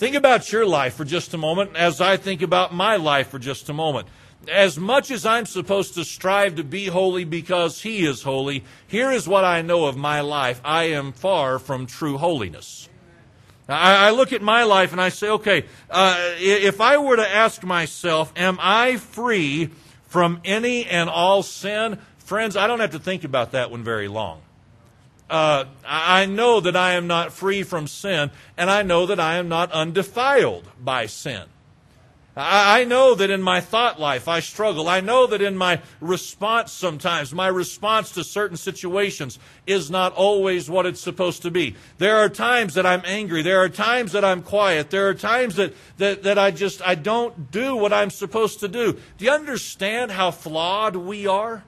Think 0.00 0.16
about 0.16 0.50
your 0.50 0.64
life 0.64 0.94
for 0.94 1.04
just 1.04 1.34
a 1.34 1.36
moment 1.36 1.76
as 1.76 2.00
I 2.00 2.16
think 2.16 2.40
about 2.40 2.72
my 2.72 2.96
life 2.96 3.28
for 3.28 3.38
just 3.38 3.68
a 3.68 3.74
moment. 3.74 4.08
As 4.50 4.78
much 4.78 5.10
as 5.10 5.26
I'm 5.26 5.44
supposed 5.44 5.92
to 5.92 6.06
strive 6.06 6.54
to 6.54 6.64
be 6.64 6.86
holy 6.86 7.24
because 7.24 7.82
He 7.82 8.06
is 8.06 8.22
holy, 8.22 8.64
here 8.86 9.10
is 9.10 9.28
what 9.28 9.44
I 9.44 9.60
know 9.60 9.84
of 9.84 9.98
my 9.98 10.22
life. 10.22 10.58
I 10.64 10.84
am 10.84 11.12
far 11.12 11.58
from 11.58 11.84
true 11.84 12.16
holiness. 12.16 12.88
I, 13.68 14.08
look 14.12 14.32
at 14.32 14.40
my 14.40 14.62
life 14.62 14.92
and 14.92 15.02
I 15.02 15.10
say, 15.10 15.28
okay, 15.28 15.66
uh, 15.90 16.16
if 16.38 16.80
I 16.80 16.96
were 16.96 17.16
to 17.16 17.28
ask 17.28 17.62
myself, 17.62 18.32
am 18.36 18.56
I 18.58 18.96
free 18.96 19.68
from 20.08 20.40
any 20.46 20.86
and 20.86 21.10
all 21.10 21.42
sin? 21.42 21.98
Friends, 22.20 22.56
I 22.56 22.68
don't 22.68 22.80
have 22.80 22.92
to 22.92 22.98
think 22.98 23.24
about 23.24 23.52
that 23.52 23.70
one 23.70 23.84
very 23.84 24.08
long 24.08 24.40
uh, 25.30 25.64
I 25.86 26.26
know 26.26 26.60
that 26.60 26.76
I 26.76 26.92
am 26.92 27.06
not 27.06 27.32
free 27.32 27.62
from 27.62 27.86
sin, 27.86 28.30
and 28.56 28.70
I 28.70 28.82
know 28.82 29.06
that 29.06 29.20
I 29.20 29.36
am 29.36 29.48
not 29.48 29.70
undefiled 29.72 30.68
by 30.82 31.06
sin. 31.06 31.44
I, 32.36 32.80
I 32.80 32.84
know 32.84 33.14
that 33.14 33.30
in 33.30 33.42
my 33.42 33.60
thought 33.60 34.00
life 34.00 34.28
I 34.28 34.40
struggle. 34.40 34.88
I 34.88 35.00
know 35.00 35.26
that 35.26 35.42
in 35.42 35.56
my 35.56 35.80
response 36.00 36.72
sometimes, 36.72 37.32
my 37.32 37.48
response 37.48 38.12
to 38.12 38.24
certain 38.24 38.56
situations 38.56 39.38
is 39.66 39.90
not 39.90 40.14
always 40.14 40.70
what 40.70 40.86
it's 40.86 41.00
supposed 41.00 41.42
to 41.42 41.50
be. 41.50 41.76
There 41.98 42.16
are 42.16 42.28
times 42.28 42.74
that 42.74 42.86
I'm 42.86 43.02
angry. 43.04 43.42
There 43.42 43.62
are 43.62 43.68
times 43.68 44.12
that 44.12 44.24
I'm 44.24 44.42
quiet. 44.42 44.90
There 44.90 45.08
are 45.08 45.14
times 45.14 45.56
that, 45.56 45.74
that, 45.98 46.22
that 46.24 46.38
I 46.38 46.50
just, 46.50 46.82
I 46.82 46.94
don't 46.94 47.50
do 47.50 47.76
what 47.76 47.92
I'm 47.92 48.10
supposed 48.10 48.60
to 48.60 48.68
do. 48.68 48.94
Do 49.18 49.24
you 49.24 49.30
understand 49.30 50.10
how 50.10 50.30
flawed 50.30 50.96
we 50.96 51.26
are? 51.26 51.64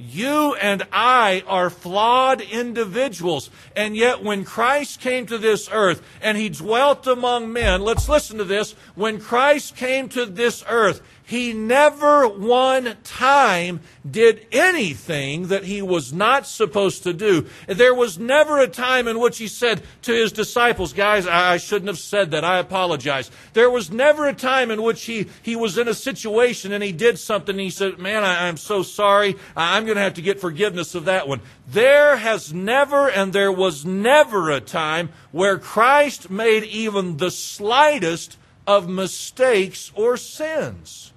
You 0.00 0.54
and 0.54 0.86
I 0.92 1.42
are 1.46 1.68
flawed 1.68 2.40
individuals. 2.40 3.50
And 3.76 3.96
yet, 3.96 4.22
when 4.22 4.44
Christ 4.44 5.00
came 5.00 5.26
to 5.26 5.36
this 5.36 5.68
earth 5.70 6.02
and 6.22 6.38
he 6.38 6.48
dwelt 6.48 7.06
among 7.06 7.52
men, 7.52 7.82
let's 7.82 8.08
listen 8.08 8.38
to 8.38 8.44
this. 8.44 8.72
When 8.94 9.20
Christ 9.20 9.76
came 9.76 10.08
to 10.10 10.24
this 10.24 10.64
earth, 10.68 11.02
he 11.30 11.52
never 11.52 12.26
one 12.26 12.96
time 13.04 13.78
did 14.10 14.44
anything 14.50 15.46
that 15.46 15.62
he 15.62 15.80
was 15.80 16.12
not 16.12 16.44
supposed 16.44 17.04
to 17.04 17.12
do. 17.12 17.46
There 17.68 17.94
was 17.94 18.18
never 18.18 18.58
a 18.58 18.66
time 18.66 19.06
in 19.06 19.20
which 19.20 19.38
he 19.38 19.46
said 19.46 19.80
to 20.02 20.12
his 20.12 20.32
disciples, 20.32 20.92
guys, 20.92 21.28
I 21.28 21.58
shouldn't 21.58 21.86
have 21.86 22.00
said 22.00 22.32
that. 22.32 22.42
I 22.42 22.58
apologize. 22.58 23.30
There 23.52 23.70
was 23.70 23.92
never 23.92 24.26
a 24.26 24.34
time 24.34 24.72
in 24.72 24.82
which 24.82 25.04
he, 25.04 25.28
he 25.40 25.54
was 25.54 25.78
in 25.78 25.86
a 25.86 25.94
situation 25.94 26.72
and 26.72 26.82
he 26.82 26.90
did 26.90 27.16
something 27.16 27.54
and 27.54 27.60
he 27.60 27.70
said, 27.70 28.00
man, 28.00 28.24
I, 28.24 28.48
I'm 28.48 28.56
so 28.56 28.82
sorry. 28.82 29.36
I'm 29.54 29.84
going 29.84 29.98
to 29.98 30.02
have 30.02 30.14
to 30.14 30.22
get 30.22 30.40
forgiveness 30.40 30.96
of 30.96 31.04
that 31.04 31.28
one. 31.28 31.42
There 31.68 32.16
has 32.16 32.52
never 32.52 33.08
and 33.08 33.32
there 33.32 33.52
was 33.52 33.84
never 33.84 34.50
a 34.50 34.60
time 34.60 35.10
where 35.30 35.58
Christ 35.58 36.28
made 36.28 36.64
even 36.64 37.18
the 37.18 37.30
slightest 37.30 38.36
of 38.66 38.88
mistakes 38.88 39.92
or 39.94 40.16
sins. 40.16 41.09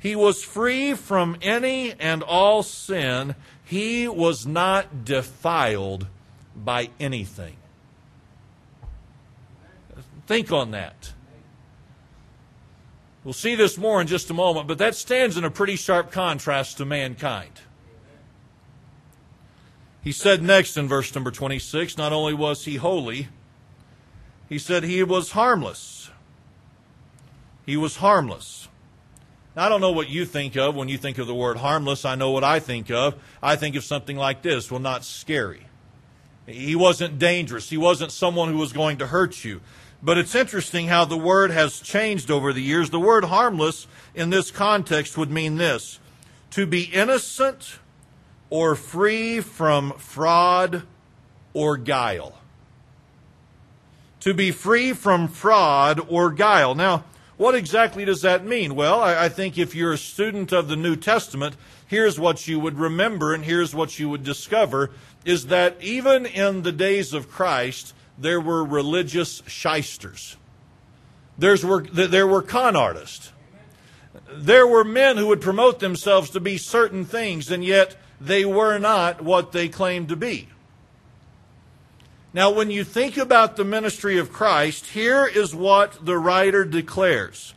He 0.00 0.16
was 0.16 0.42
free 0.42 0.94
from 0.94 1.36
any 1.42 1.92
and 1.92 2.22
all 2.22 2.62
sin. 2.62 3.34
He 3.62 4.08
was 4.08 4.46
not 4.46 5.04
defiled 5.04 6.06
by 6.56 6.88
anything. 6.98 7.56
Think 10.26 10.50
on 10.50 10.70
that. 10.70 11.12
We'll 13.24 13.34
see 13.34 13.54
this 13.54 13.76
more 13.76 14.00
in 14.00 14.06
just 14.06 14.30
a 14.30 14.34
moment, 14.34 14.66
but 14.66 14.78
that 14.78 14.94
stands 14.94 15.36
in 15.36 15.44
a 15.44 15.50
pretty 15.50 15.76
sharp 15.76 16.10
contrast 16.10 16.78
to 16.78 16.86
mankind. 16.86 17.60
He 20.02 20.12
said 20.12 20.42
next 20.42 20.78
in 20.78 20.88
verse 20.88 21.14
number 21.14 21.30
26 21.30 21.98
not 21.98 22.14
only 22.14 22.32
was 22.32 22.64
he 22.64 22.76
holy, 22.76 23.28
he 24.48 24.58
said 24.58 24.82
he 24.82 25.02
was 25.02 25.32
harmless. 25.32 26.10
He 27.66 27.76
was 27.76 27.96
harmless. 27.96 28.68
Now, 29.56 29.66
I 29.66 29.68
don't 29.68 29.80
know 29.80 29.92
what 29.92 30.08
you 30.08 30.24
think 30.24 30.56
of 30.56 30.74
when 30.76 30.88
you 30.88 30.96
think 30.96 31.18
of 31.18 31.26
the 31.26 31.34
word 31.34 31.56
harmless. 31.56 32.04
I 32.04 32.14
know 32.14 32.30
what 32.30 32.44
I 32.44 32.60
think 32.60 32.90
of. 32.90 33.16
I 33.42 33.56
think 33.56 33.74
of 33.74 33.84
something 33.84 34.16
like 34.16 34.42
this 34.42 34.70
well, 34.70 34.80
not 34.80 35.04
scary. 35.04 35.66
He 36.46 36.74
wasn't 36.74 37.18
dangerous, 37.18 37.70
he 37.70 37.76
wasn't 37.76 38.12
someone 38.12 38.50
who 38.50 38.58
was 38.58 38.72
going 38.72 38.98
to 38.98 39.06
hurt 39.06 39.44
you. 39.44 39.60
But 40.02 40.16
it's 40.16 40.34
interesting 40.34 40.86
how 40.86 41.04
the 41.04 41.18
word 41.18 41.50
has 41.50 41.78
changed 41.80 42.30
over 42.30 42.52
the 42.52 42.62
years. 42.62 42.88
The 42.88 42.98
word 42.98 43.24
harmless 43.24 43.86
in 44.14 44.30
this 44.30 44.50
context 44.50 45.18
would 45.18 45.30
mean 45.30 45.56
this 45.56 46.00
to 46.52 46.66
be 46.66 46.84
innocent 46.84 47.78
or 48.48 48.74
free 48.74 49.40
from 49.40 49.92
fraud 49.92 50.84
or 51.52 51.76
guile. 51.76 52.38
To 54.20 54.34
be 54.34 54.50
free 54.50 54.92
from 54.92 55.28
fraud 55.28 56.00
or 56.08 56.30
guile. 56.30 56.74
Now, 56.74 57.04
what 57.40 57.54
exactly 57.54 58.04
does 58.04 58.20
that 58.20 58.44
mean? 58.44 58.74
Well, 58.74 59.00
I, 59.00 59.24
I, 59.24 59.28
think 59.30 59.56
if 59.56 59.74
you're 59.74 59.94
a 59.94 59.98
student 59.98 60.52
of 60.52 60.68
the 60.68 60.76
New 60.76 60.94
Testament, 60.94 61.56
here's 61.86 62.20
what 62.20 62.46
you 62.46 62.60
would 62.60 62.78
remember 62.78 63.32
and 63.32 63.42
here's 63.42 63.74
what 63.74 63.98
you 63.98 64.10
would 64.10 64.22
discover 64.22 64.90
is 65.24 65.46
that 65.46 65.78
even 65.80 66.26
in 66.26 66.60
the 66.60 66.70
days 66.70 67.14
of 67.14 67.30
Christ, 67.30 67.94
there 68.18 68.42
were 68.42 68.62
religious 68.62 69.42
shysters. 69.46 70.36
There's, 71.38 71.64
were, 71.64 71.80
there 71.80 72.26
were 72.26 72.42
con 72.42 72.76
artists. 72.76 73.32
There 74.30 74.66
were 74.66 74.84
men 74.84 75.16
who 75.16 75.28
would 75.28 75.40
promote 75.40 75.80
themselves 75.80 76.28
to 76.30 76.40
be 76.40 76.58
certain 76.58 77.06
things, 77.06 77.50
and 77.50 77.64
yet 77.64 77.96
they 78.20 78.44
were 78.44 78.76
not 78.76 79.22
what 79.22 79.52
they 79.52 79.70
claimed 79.70 80.10
to 80.10 80.16
be. 80.16 80.46
Now, 82.32 82.50
when 82.50 82.70
you 82.70 82.84
think 82.84 83.16
about 83.16 83.56
the 83.56 83.64
ministry 83.64 84.18
of 84.18 84.32
Christ, 84.32 84.86
here 84.86 85.26
is 85.26 85.54
what 85.54 86.04
the 86.04 86.18
writer 86.18 86.64
declares 86.64 87.54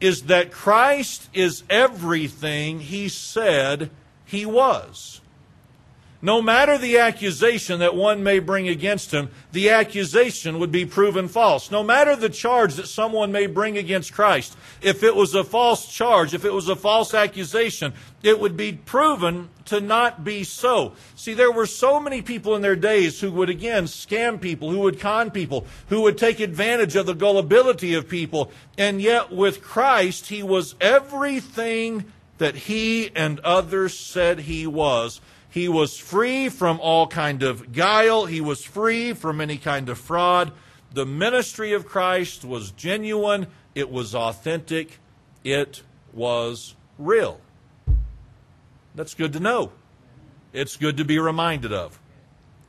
is 0.00 0.22
that 0.22 0.50
Christ 0.50 1.28
is 1.32 1.62
everything 1.70 2.80
he 2.80 3.08
said 3.08 3.88
he 4.24 4.44
was. 4.44 5.21
No 6.24 6.40
matter 6.40 6.78
the 6.78 6.98
accusation 6.98 7.80
that 7.80 7.96
one 7.96 8.22
may 8.22 8.38
bring 8.38 8.68
against 8.68 9.10
him, 9.10 9.30
the 9.50 9.70
accusation 9.70 10.60
would 10.60 10.70
be 10.70 10.86
proven 10.86 11.26
false. 11.26 11.68
No 11.68 11.82
matter 11.82 12.14
the 12.14 12.28
charge 12.28 12.74
that 12.74 12.86
someone 12.86 13.32
may 13.32 13.46
bring 13.46 13.76
against 13.76 14.12
Christ, 14.12 14.56
if 14.80 15.02
it 15.02 15.16
was 15.16 15.34
a 15.34 15.42
false 15.42 15.92
charge, 15.92 16.32
if 16.32 16.44
it 16.44 16.52
was 16.52 16.68
a 16.68 16.76
false 16.76 17.12
accusation, 17.12 17.92
it 18.22 18.38
would 18.38 18.56
be 18.56 18.72
proven 18.72 19.48
to 19.64 19.80
not 19.80 20.22
be 20.22 20.44
so. 20.44 20.92
See, 21.16 21.34
there 21.34 21.50
were 21.50 21.66
so 21.66 21.98
many 21.98 22.22
people 22.22 22.54
in 22.54 22.62
their 22.62 22.76
days 22.76 23.20
who 23.20 23.32
would 23.32 23.50
again 23.50 23.86
scam 23.86 24.40
people, 24.40 24.70
who 24.70 24.78
would 24.78 25.00
con 25.00 25.32
people, 25.32 25.66
who 25.88 26.02
would 26.02 26.18
take 26.18 26.38
advantage 26.38 26.94
of 26.94 27.06
the 27.06 27.14
gullibility 27.14 27.94
of 27.94 28.08
people. 28.08 28.52
And 28.78 29.02
yet 29.02 29.32
with 29.32 29.60
Christ, 29.60 30.28
he 30.28 30.44
was 30.44 30.76
everything 30.80 32.04
that 32.38 32.54
he 32.54 33.10
and 33.16 33.40
others 33.40 33.98
said 33.98 34.40
he 34.40 34.68
was 34.68 35.20
he 35.52 35.68
was 35.68 35.98
free 35.98 36.48
from 36.48 36.80
all 36.80 37.06
kind 37.06 37.42
of 37.42 37.72
guile. 37.72 38.24
He 38.24 38.40
was 38.40 38.64
free 38.64 39.12
from 39.12 39.38
any 39.38 39.58
kind 39.58 39.90
of 39.90 39.98
fraud. 39.98 40.50
The 40.94 41.04
ministry 41.04 41.74
of 41.74 41.84
Christ 41.84 42.42
was 42.42 42.70
genuine. 42.70 43.46
It 43.74 43.90
was 43.90 44.14
authentic. 44.14 44.98
It 45.44 45.82
was 46.14 46.74
real. 46.98 47.38
That's 48.94 49.12
good 49.12 49.34
to 49.34 49.40
know. 49.40 49.72
It's 50.54 50.78
good 50.78 50.96
to 50.96 51.04
be 51.04 51.18
reminded 51.18 51.74
of. 51.74 52.00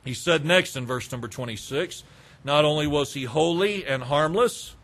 He 0.04 0.12
said 0.12 0.44
next 0.44 0.76
in 0.76 0.84
verse 0.84 1.10
number 1.10 1.28
26 1.28 2.04
not 2.44 2.66
only 2.66 2.86
was 2.86 3.14
he 3.14 3.24
holy 3.24 3.86
and 3.86 4.02
harmless, 4.02 4.76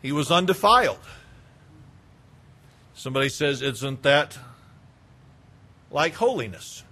he 0.00 0.12
was 0.12 0.30
undefiled. 0.30 0.98
Somebody 2.94 3.28
says, 3.28 3.60
Isn't 3.60 4.02
that 4.02 4.38
like 5.92 6.14
holiness. 6.14 6.82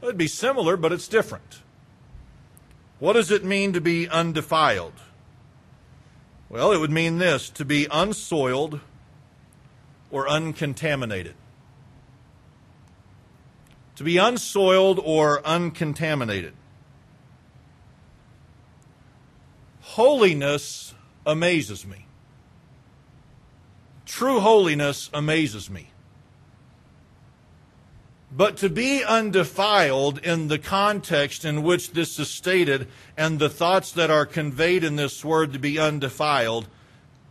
It 0.00 0.06
would 0.06 0.16
be 0.16 0.28
similar, 0.28 0.76
but 0.76 0.92
it's 0.92 1.08
different. 1.08 1.62
What 3.00 3.14
does 3.14 3.30
it 3.30 3.44
mean 3.44 3.72
to 3.72 3.80
be 3.80 4.08
undefiled? 4.08 4.94
Well, 6.48 6.72
it 6.72 6.78
would 6.78 6.90
mean 6.90 7.18
this 7.18 7.50
to 7.50 7.64
be 7.64 7.86
unsoiled 7.90 8.80
or 10.10 10.28
uncontaminated. 10.28 11.34
To 13.96 14.04
be 14.04 14.16
unsoiled 14.16 15.00
or 15.04 15.44
uncontaminated. 15.44 16.54
Holiness 19.80 20.94
amazes 21.26 21.84
me. 21.84 22.06
True 24.06 24.40
holiness 24.40 25.10
amazes 25.12 25.68
me. 25.68 25.90
But 28.30 28.58
to 28.58 28.68
be 28.68 29.02
undefiled 29.02 30.18
in 30.18 30.48
the 30.48 30.58
context 30.58 31.44
in 31.44 31.62
which 31.62 31.92
this 31.92 32.18
is 32.18 32.30
stated 32.30 32.88
and 33.16 33.38
the 33.38 33.48
thoughts 33.48 33.92
that 33.92 34.10
are 34.10 34.26
conveyed 34.26 34.84
in 34.84 34.96
this 34.96 35.24
word 35.24 35.54
to 35.54 35.58
be 35.58 35.78
undefiled, 35.78 36.68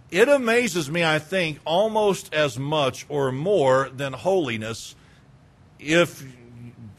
it 0.09 0.27
amazes 0.27 0.89
me, 0.89 1.03
I 1.03 1.19
think, 1.19 1.59
almost 1.65 2.33
as 2.33 2.57
much 2.57 3.05
or 3.09 3.31
more 3.31 3.89
than 3.93 4.13
holiness, 4.13 4.95
if 5.79 6.25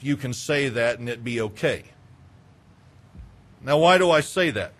you 0.00 0.16
can 0.16 0.32
say 0.32 0.68
that 0.68 1.00
and 1.00 1.08
it 1.08 1.24
be 1.24 1.40
okay. 1.40 1.84
Now, 3.62 3.78
why 3.78 3.98
do 3.98 4.10
I 4.10 4.20
say 4.20 4.50
that? 4.52 4.72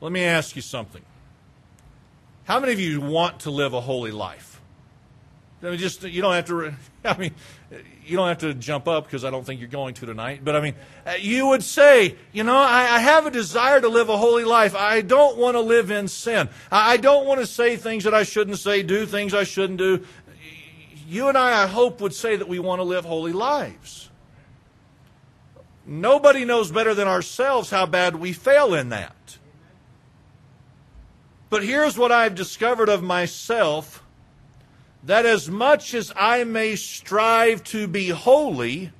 Let 0.00 0.12
me 0.12 0.22
ask 0.22 0.54
you 0.54 0.62
something. 0.62 1.02
How 2.44 2.60
many 2.60 2.72
of 2.72 2.80
you 2.80 3.00
want 3.00 3.40
to 3.40 3.50
live 3.50 3.74
a 3.74 3.80
holy 3.80 4.12
life? 4.12 4.47
I 5.62 5.70
mean, 5.70 5.78
just 5.78 6.02
you 6.04 6.22
don't 6.22 6.34
have 6.34 6.46
to. 6.46 6.72
I 7.04 7.16
mean, 7.16 7.34
you 8.06 8.16
don't 8.16 8.28
have 8.28 8.38
to 8.38 8.54
jump 8.54 8.86
up 8.86 9.04
because 9.04 9.24
I 9.24 9.30
don't 9.30 9.44
think 9.44 9.60
you're 9.60 9.68
going 9.68 9.94
to 9.94 10.06
tonight. 10.06 10.40
But 10.44 10.56
I 10.56 10.60
mean, 10.60 10.74
uh, 11.06 11.14
you 11.18 11.48
would 11.48 11.62
say, 11.62 12.16
you 12.32 12.44
know, 12.44 12.56
I, 12.56 12.96
I 12.96 12.98
have 13.00 13.26
a 13.26 13.30
desire 13.30 13.80
to 13.80 13.88
live 13.88 14.08
a 14.08 14.16
holy 14.16 14.44
life. 14.44 14.74
I 14.74 15.00
don't 15.00 15.36
want 15.36 15.56
to 15.56 15.60
live 15.60 15.90
in 15.90 16.08
sin. 16.08 16.48
I, 16.70 16.92
I 16.92 16.96
don't 16.96 17.26
want 17.26 17.40
to 17.40 17.46
say 17.46 17.76
things 17.76 18.04
that 18.04 18.14
I 18.14 18.22
shouldn't 18.22 18.58
say, 18.58 18.82
do 18.82 19.04
things 19.04 19.34
I 19.34 19.44
shouldn't 19.44 19.78
do. 19.78 20.04
You 21.06 21.28
and 21.28 21.36
I, 21.36 21.64
I 21.64 21.66
hope, 21.66 22.00
would 22.00 22.14
say 22.14 22.36
that 22.36 22.48
we 22.48 22.58
want 22.58 22.80
to 22.80 22.84
live 22.84 23.04
holy 23.04 23.32
lives. 23.32 24.10
Nobody 25.86 26.44
knows 26.44 26.70
better 26.70 26.94
than 26.94 27.08
ourselves 27.08 27.70
how 27.70 27.86
bad 27.86 28.16
we 28.16 28.32
fail 28.32 28.74
in 28.74 28.90
that. 28.90 29.38
But 31.50 31.64
here's 31.64 31.96
what 31.96 32.12
I've 32.12 32.34
discovered 32.34 32.90
of 32.90 33.02
myself 33.02 34.02
that 35.08 35.24
as 35.24 35.48
much 35.48 35.94
as 35.94 36.12
I 36.16 36.44
may 36.44 36.76
strive 36.76 37.64
to 37.64 37.88
be 37.88 38.10
holy, 38.10 38.92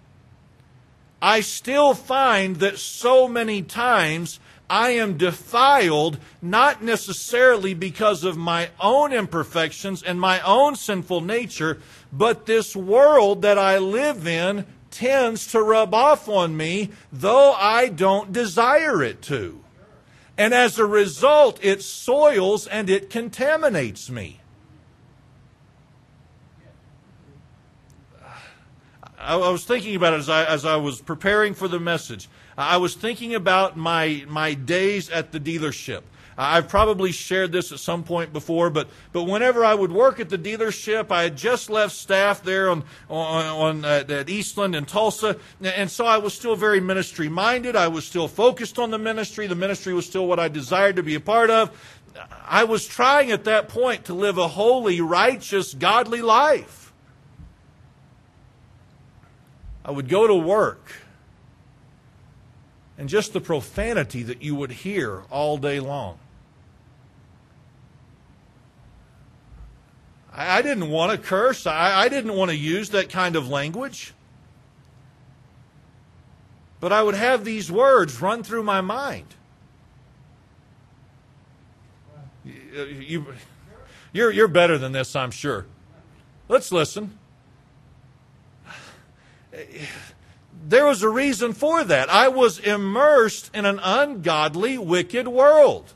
I 1.20 1.42
still 1.42 1.92
find 1.92 2.56
that 2.56 2.78
so 2.78 3.28
many 3.28 3.60
times 3.60 4.40
I 4.70 4.92
am 4.92 5.18
defiled, 5.18 6.18
not 6.40 6.82
necessarily 6.82 7.74
because 7.74 8.24
of 8.24 8.38
my 8.38 8.70
own 8.80 9.12
imperfections 9.12 10.02
and 10.02 10.18
my 10.18 10.40
own 10.40 10.76
sinful 10.76 11.20
nature, 11.20 11.78
but 12.10 12.46
this 12.46 12.74
world 12.74 13.42
that 13.42 13.58
I 13.58 13.76
live 13.76 14.26
in 14.26 14.64
tends 14.90 15.48
to 15.48 15.62
rub 15.62 15.92
off 15.92 16.26
on 16.26 16.56
me, 16.56 16.88
though 17.12 17.52
I 17.52 17.90
don't 17.90 18.32
desire 18.32 19.02
it 19.02 19.20
to. 19.24 19.62
And 20.38 20.54
as 20.54 20.78
a 20.78 20.86
result, 20.86 21.58
it 21.62 21.82
soils 21.82 22.66
and 22.66 22.88
it 22.88 23.10
contaminates 23.10 24.08
me. 24.08 24.40
I, 29.28 29.50
was 29.50 29.64
thinking 29.64 29.94
about 29.94 30.14
it 30.14 30.20
as 30.20 30.28
I, 30.28 30.44
as 30.47 30.64
I 30.64 30.76
was 30.76 31.00
preparing 31.02 31.52
for 31.52 31.68
the 31.68 31.78
message. 31.78 32.28
I 32.56 32.78
was 32.78 32.94
thinking 32.94 33.35
about 33.35 33.76
my, 33.76 34.25
my 34.26 34.54
days 34.54 35.11
at 35.11 35.32
the 35.32 35.38
dealership. 35.38 36.02
I've 36.40 36.68
probably 36.68 37.11
shared 37.11 37.50
this 37.50 37.73
at 37.73 37.80
some 37.80 38.04
point 38.04 38.32
before, 38.32 38.70
but, 38.70 38.88
but 39.12 39.25
whenever 39.25 39.64
I 39.64 39.75
would 39.75 39.90
work 39.90 40.20
at 40.20 40.28
the 40.28 40.38
dealership, 40.38 41.11
I 41.11 41.25
had 41.25 41.37
just 41.37 41.68
left 41.68 41.94
staff 41.94 42.44
there 42.44 42.70
on, 42.70 42.85
on, 43.11 43.44
on 43.44 43.85
at, 43.85 44.08
at 44.08 44.30
Eastland 44.30 44.76
and 44.76 44.87
Tulsa, 44.87 45.37
and 45.61 45.90
so 45.90 46.06
I 46.06 46.18
was 46.18 46.32
still 46.32 46.54
very 46.54 46.80
ministry 46.80 47.28
minded. 47.28 47.75
I 47.75 47.88
was 47.88 48.06
still 48.06 48.28
focused 48.28 48.78
on 48.78 48.92
the 48.92 48.99
ministry. 48.99 49.49
The 49.49 49.56
ministry 49.56 49.92
was 49.94 50.06
still 50.06 50.28
what 50.28 50.38
I 50.38 50.47
desired 50.47 50.94
to 50.97 51.02
be 51.02 51.16
a 51.16 51.20
part 51.20 51.50
of. 51.50 51.76
I 52.47 52.64
was 52.64 52.87
trying 52.87 53.32
at 53.32 53.44
that 53.44 53.68
point 53.68 54.04
to 54.04 54.14
live 54.14 54.38
a 54.38 54.49
holy, 54.49 55.00
righteous, 55.00 55.75
godly 55.75 56.23
life. 56.23 56.77
I 59.88 59.90
would 59.90 60.11
go 60.11 60.26
to 60.26 60.35
work 60.35 60.92
and 62.99 63.09
just 63.09 63.33
the 63.33 63.40
profanity 63.40 64.23
that 64.23 64.42
you 64.42 64.54
would 64.54 64.71
hear 64.71 65.23
all 65.30 65.57
day 65.57 65.80
long. 65.80 66.18
I, 70.30 70.60
didn't 70.60 70.91
want 70.91 71.12
to 71.12 71.17
curse. 71.17 71.67
I, 71.67 72.02
I 72.02 72.08
didn't 72.10 72.34
want 72.34 72.50
to 72.50 72.56
use 72.56 72.91
that 72.91 73.08
kind 73.08 73.34
of 73.34 73.49
language. 73.49 74.12
But 76.80 76.93
I 76.93 77.02
would 77.02 77.15
have 77.15 77.47
these 77.47 77.73
words 77.73 78.21
run 78.21 78.43
through 78.43 78.65
my 78.65 78.82
mind. 78.82 79.36
You, 82.45 83.25
you're, 84.12 84.30
you're 84.30 84.49
better 84.49 84.76
than 84.76 84.93
this, 84.93 85.17
I'm 85.17 85.30
sure. 85.30 85.65
Let's 86.47 86.71
listen. 86.71 87.19
There 90.66 90.86
was 90.86 91.02
a 91.02 91.08
reason 91.08 91.52
for 91.52 91.84
that. 91.84 92.10
I 92.10 92.28
was 92.28 92.58
immersed 92.58 93.50
in 93.54 93.64
an 93.64 93.80
ungodly, 93.82 94.76
wicked 94.76 95.28
world. 95.28 95.94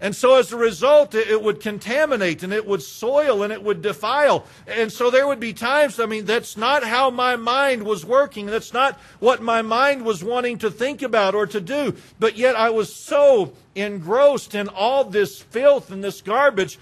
And 0.00 0.14
so 0.14 0.36
as 0.36 0.52
a 0.52 0.56
result, 0.56 1.16
it 1.16 1.42
would 1.42 1.60
contaminate 1.60 2.44
and 2.44 2.52
it 2.52 2.64
would 2.66 2.82
soil 2.82 3.42
and 3.42 3.52
it 3.52 3.64
would 3.64 3.82
defile. 3.82 4.46
And 4.68 4.92
so 4.92 5.10
there 5.10 5.26
would 5.26 5.40
be 5.40 5.52
times, 5.52 5.98
I 5.98 6.06
mean, 6.06 6.24
that's 6.24 6.56
not 6.56 6.84
how 6.84 7.10
my 7.10 7.34
mind 7.34 7.82
was 7.82 8.04
working. 8.04 8.46
That's 8.46 8.72
not 8.72 8.96
what 9.18 9.42
my 9.42 9.62
mind 9.62 10.04
was 10.04 10.22
wanting 10.22 10.58
to 10.58 10.70
think 10.70 11.02
about 11.02 11.34
or 11.34 11.48
to 11.48 11.60
do. 11.60 11.96
But 12.20 12.36
yet 12.36 12.54
I 12.54 12.70
was 12.70 12.94
so 12.94 13.54
engrossed 13.74 14.54
in 14.54 14.68
all 14.68 15.02
this 15.02 15.40
filth 15.40 15.90
and 15.90 16.04
this 16.04 16.20
garbage. 16.20 16.78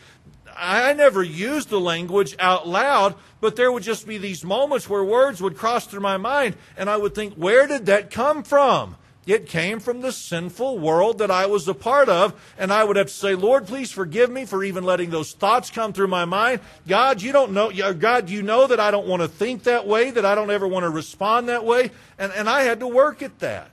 I 0.55 0.93
never 0.93 1.23
used 1.23 1.71
the 1.71 1.81
language 1.81 2.37
out 2.39 2.69
loud, 2.69 3.15
but 3.47 3.55
there 3.55 3.71
would 3.71 3.85
just 3.85 4.09
be 4.09 4.19
these 4.19 4.43
moments 4.43 4.89
where 4.89 5.05
words 5.05 5.41
would 5.41 5.57
cross 5.57 5.87
through 5.87 6.01
my 6.01 6.17
mind 6.17 6.57
and 6.77 6.91
I 6.91 6.97
would 6.97 7.15
think, 7.15 7.35
where 7.35 7.69
did 7.69 7.87
that 7.87 8.11
come 8.11 8.43
from? 8.43 8.97
It 9.25 9.47
came 9.47 9.79
from 9.79 10.01
the 10.01 10.11
sinful 10.11 10.81
world 10.81 11.19
that 11.19 11.31
I 11.31 11.47
was 11.47 11.69
a 11.69 11.73
part 11.73 12.09
of. 12.09 12.35
And 12.59 12.73
I 12.73 12.83
would 12.83 12.97
have 12.97 13.07
to 13.07 13.13
say, 13.13 13.37
Lord, 13.37 13.69
please 13.69 13.93
forgive 13.93 14.33
me 14.33 14.47
for 14.47 14.65
even 14.65 14.83
letting 14.83 15.11
those 15.11 15.31
thoughts 15.31 15.71
come 15.71 15.93
through 15.93 16.09
my 16.09 16.25
mind. 16.25 16.59
God, 16.89 17.23
you 17.23 17.31
don't 17.31 17.53
know, 17.53 17.71
God, 17.93 18.31
you 18.31 18.43
know 18.43 18.67
that 18.67 18.81
I 18.81 18.91
don't 18.91 19.07
want 19.07 19.23
to 19.23 19.29
think 19.29 19.63
that 19.63 19.87
way, 19.87 20.11
that 20.11 20.27
I 20.27 20.35
don't 20.35 20.51
ever 20.51 20.67
want 20.67 20.83
to 20.83 20.91
respond 20.91 21.49
that 21.49 21.65
way. 21.65 21.93
And, 22.19 22.33
and 22.33 22.51
I 22.51 22.63
had 22.63 22.81
to 22.81 22.89
work 22.89 23.23
at 23.23 23.39
that. 23.39 23.71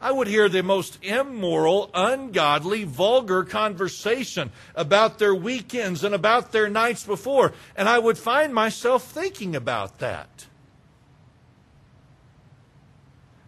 I 0.00 0.12
would 0.12 0.28
hear 0.28 0.48
the 0.48 0.62
most 0.62 1.02
immoral, 1.02 1.90
ungodly, 1.94 2.84
vulgar 2.84 3.44
conversation 3.44 4.52
about 4.74 5.18
their 5.18 5.34
weekends 5.34 6.04
and 6.04 6.14
about 6.14 6.52
their 6.52 6.68
nights 6.68 7.04
before. 7.04 7.54
And 7.74 7.88
I 7.88 7.98
would 7.98 8.18
find 8.18 8.52
myself 8.52 9.10
thinking 9.10 9.56
about 9.56 9.98
that. 9.98 10.46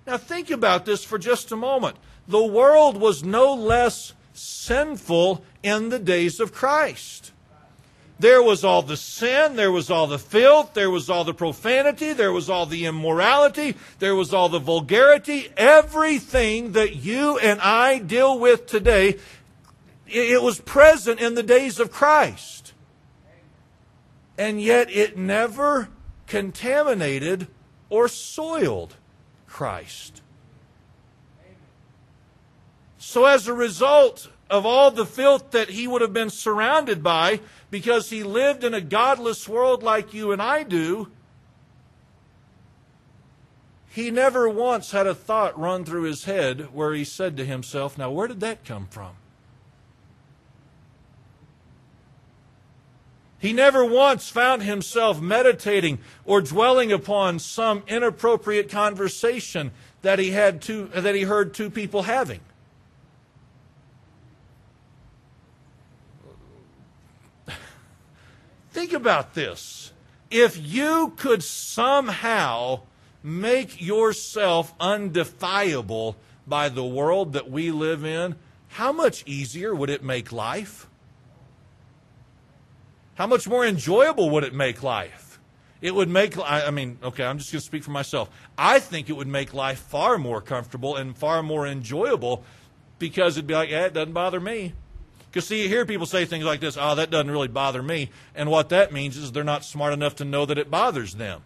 Now, 0.07 0.17
think 0.17 0.51
about 0.51 0.87
this 0.87 1.05
for 1.05 1.19
just 1.19 1.53
a 1.53 1.57
moment. 1.57 1.97
The 2.27 2.45
world 2.45 2.97
was 2.97 3.23
no 3.23 3.53
less 3.53 4.15
sinful 4.33 5.45
in 5.63 5.91
the 5.91 5.99
days 5.99 6.41
of 6.41 6.55
Christ. 6.55 7.33
There 8.21 8.43
was 8.43 8.65
all 8.65 8.83
the 8.83 8.97
sin, 8.97 9.55
there 9.55 9.71
was 9.71 9.91
all 9.91 10.09
the 10.09 10.19
filth, 10.19 10.75
there 10.75 10.91
was 10.91 11.09
all 11.09 11.23
the 11.23 11.35
profanity, 11.35 12.13
there 12.13 12.33
was 12.33 12.51
all 12.51 12.67
the 12.67 12.85
immorality, 12.85 13.77
there 14.01 14.17
was 14.17 14.35
all 14.35 14.49
the 14.49 14.59
vulgarity. 14.59 15.49
Everything 15.57 16.73
that 16.73 16.97
you 16.97 17.39
and 17.39 17.61
I 17.61 17.99
deal 17.99 18.37
with 18.37 18.67
today, 18.67 19.19
it 20.09 20.43
was 20.43 20.61
present 20.61 21.21
in 21.21 21.35
the 21.35 21.45
days 21.45 21.79
of 21.79 21.93
Christ. 21.93 22.73
And 24.37 24.61
yet 24.61 24.91
it 24.91 25.17
never 25.17 25.89
contaminated 26.27 27.47
or 27.89 28.09
soiled 28.09 28.97
Christ. 29.47 30.23
So, 32.99 33.27
as 33.27 33.47
a 33.47 33.55
result 33.55 34.29
of 34.51 34.65
all 34.65 34.91
the 34.91 35.07
filth 35.07 35.51
that 35.51 35.71
he 35.71 35.87
would 35.87 36.01
have 36.01 36.13
been 36.13 36.31
surrounded 36.31 37.03
by, 37.03 37.41
because 37.71 38.11
he 38.11 38.23
lived 38.23 38.65
in 38.65 38.75
a 38.75 38.81
godless 38.81 39.49
world 39.49 39.83
like 39.83 40.15
you 40.15 40.33
and 40.33 40.41
I 40.41 40.63
do, 40.63 41.11
he 43.91 44.11
never 44.11 44.49
once 44.49 44.93
had 44.93 45.07
a 45.07 45.15
thought 45.15 45.59
run 45.59 45.85
through 45.85 46.03
his 46.03 46.25
head 46.25 46.73
where 46.73 46.95
he 46.95 47.05
said 47.05 47.37
to 47.37 47.45
himself, 47.45 47.99
Now, 47.99 48.11
where 48.11 48.29
did 48.29 48.41
that 48.41 48.65
come 48.65 48.87
from? 48.87 49.17
He 53.41 53.53
never 53.53 53.85
once 53.85 54.29
found 54.29 54.63
himself 54.63 55.21
meditating 55.21 56.01
or 56.25 56.41
dwelling 56.41 56.91
upon 56.91 57.39
some 57.39 57.85
inappropriate 57.87 58.69
conversation 58.69 59.71
that 60.03 60.19
he 60.19 60.31
had 60.31 60.61
two, 60.61 60.87
that 60.95 61.15
he 61.15 61.23
heard 61.23 61.55
two 61.55 61.71
people 61.71 62.03
having. 62.03 62.41
Think 68.79 68.93
about 68.93 69.35
this. 69.35 69.93
If 70.31 70.57
you 70.57 71.13
could 71.17 71.43
somehow 71.43 72.83
make 73.25 73.83
yourself 73.85 74.73
undefiable 74.79 76.15
by 76.47 76.69
the 76.69 76.85
world 76.85 77.33
that 77.33 77.51
we 77.51 77.73
live 77.73 78.05
in, 78.05 78.37
how 78.69 78.93
much 78.93 79.25
easier 79.27 79.75
would 79.75 79.91
it 79.91 80.05
make 80.05 80.31
life? 80.31 80.87
How 83.17 83.27
much 83.27 83.49
more 83.49 83.67
enjoyable 83.67 84.31
would 84.31 84.45
it 84.45 84.55
make 84.55 84.85
life? 84.85 85.41
It 85.81 85.93
would 85.93 86.09
make, 86.09 86.39
I 86.39 86.71
mean, 86.71 87.01
okay, 87.03 87.25
I'm 87.25 87.39
just 87.39 87.51
going 87.51 87.59
to 87.59 87.67
speak 87.67 87.83
for 87.83 87.91
myself. 87.91 88.31
I 88.57 88.79
think 88.79 89.11
it 89.11 89.15
would 89.15 89.27
make 89.27 89.53
life 89.53 89.81
far 89.81 90.19
more 90.19 90.41
comfortable 90.41 90.95
and 90.95 91.17
far 91.17 91.43
more 91.43 91.67
enjoyable 91.67 92.45
because 93.01 93.37
it'd 93.37 93.49
be 93.49 93.55
like, 93.55 93.71
yeah, 93.71 93.87
it 93.87 93.93
doesn't 93.95 94.13
bother 94.13 94.39
me. 94.39 94.75
Because, 95.31 95.47
see, 95.47 95.63
you 95.63 95.69
hear 95.69 95.85
people 95.85 96.07
say 96.07 96.25
things 96.25 96.45
like 96.45 96.61
this, 96.61 96.77
oh, 96.81 96.95
that 96.95 97.11
doesn't 97.11 97.31
really 97.31 97.49
bother 97.49 97.83
me. 97.83 98.11
And 98.35 98.51
what 98.51 98.71
that 98.71 98.93
means 98.93 99.17
is 99.17 99.33
they're 99.33 99.45
not 99.45 99.65
smart 99.65 99.93
enough 99.93 100.17
to 100.17 100.25
know 100.25 100.47
that 100.47 100.59
it 100.59 100.71
bothers 100.71 101.15
them. 101.15 101.43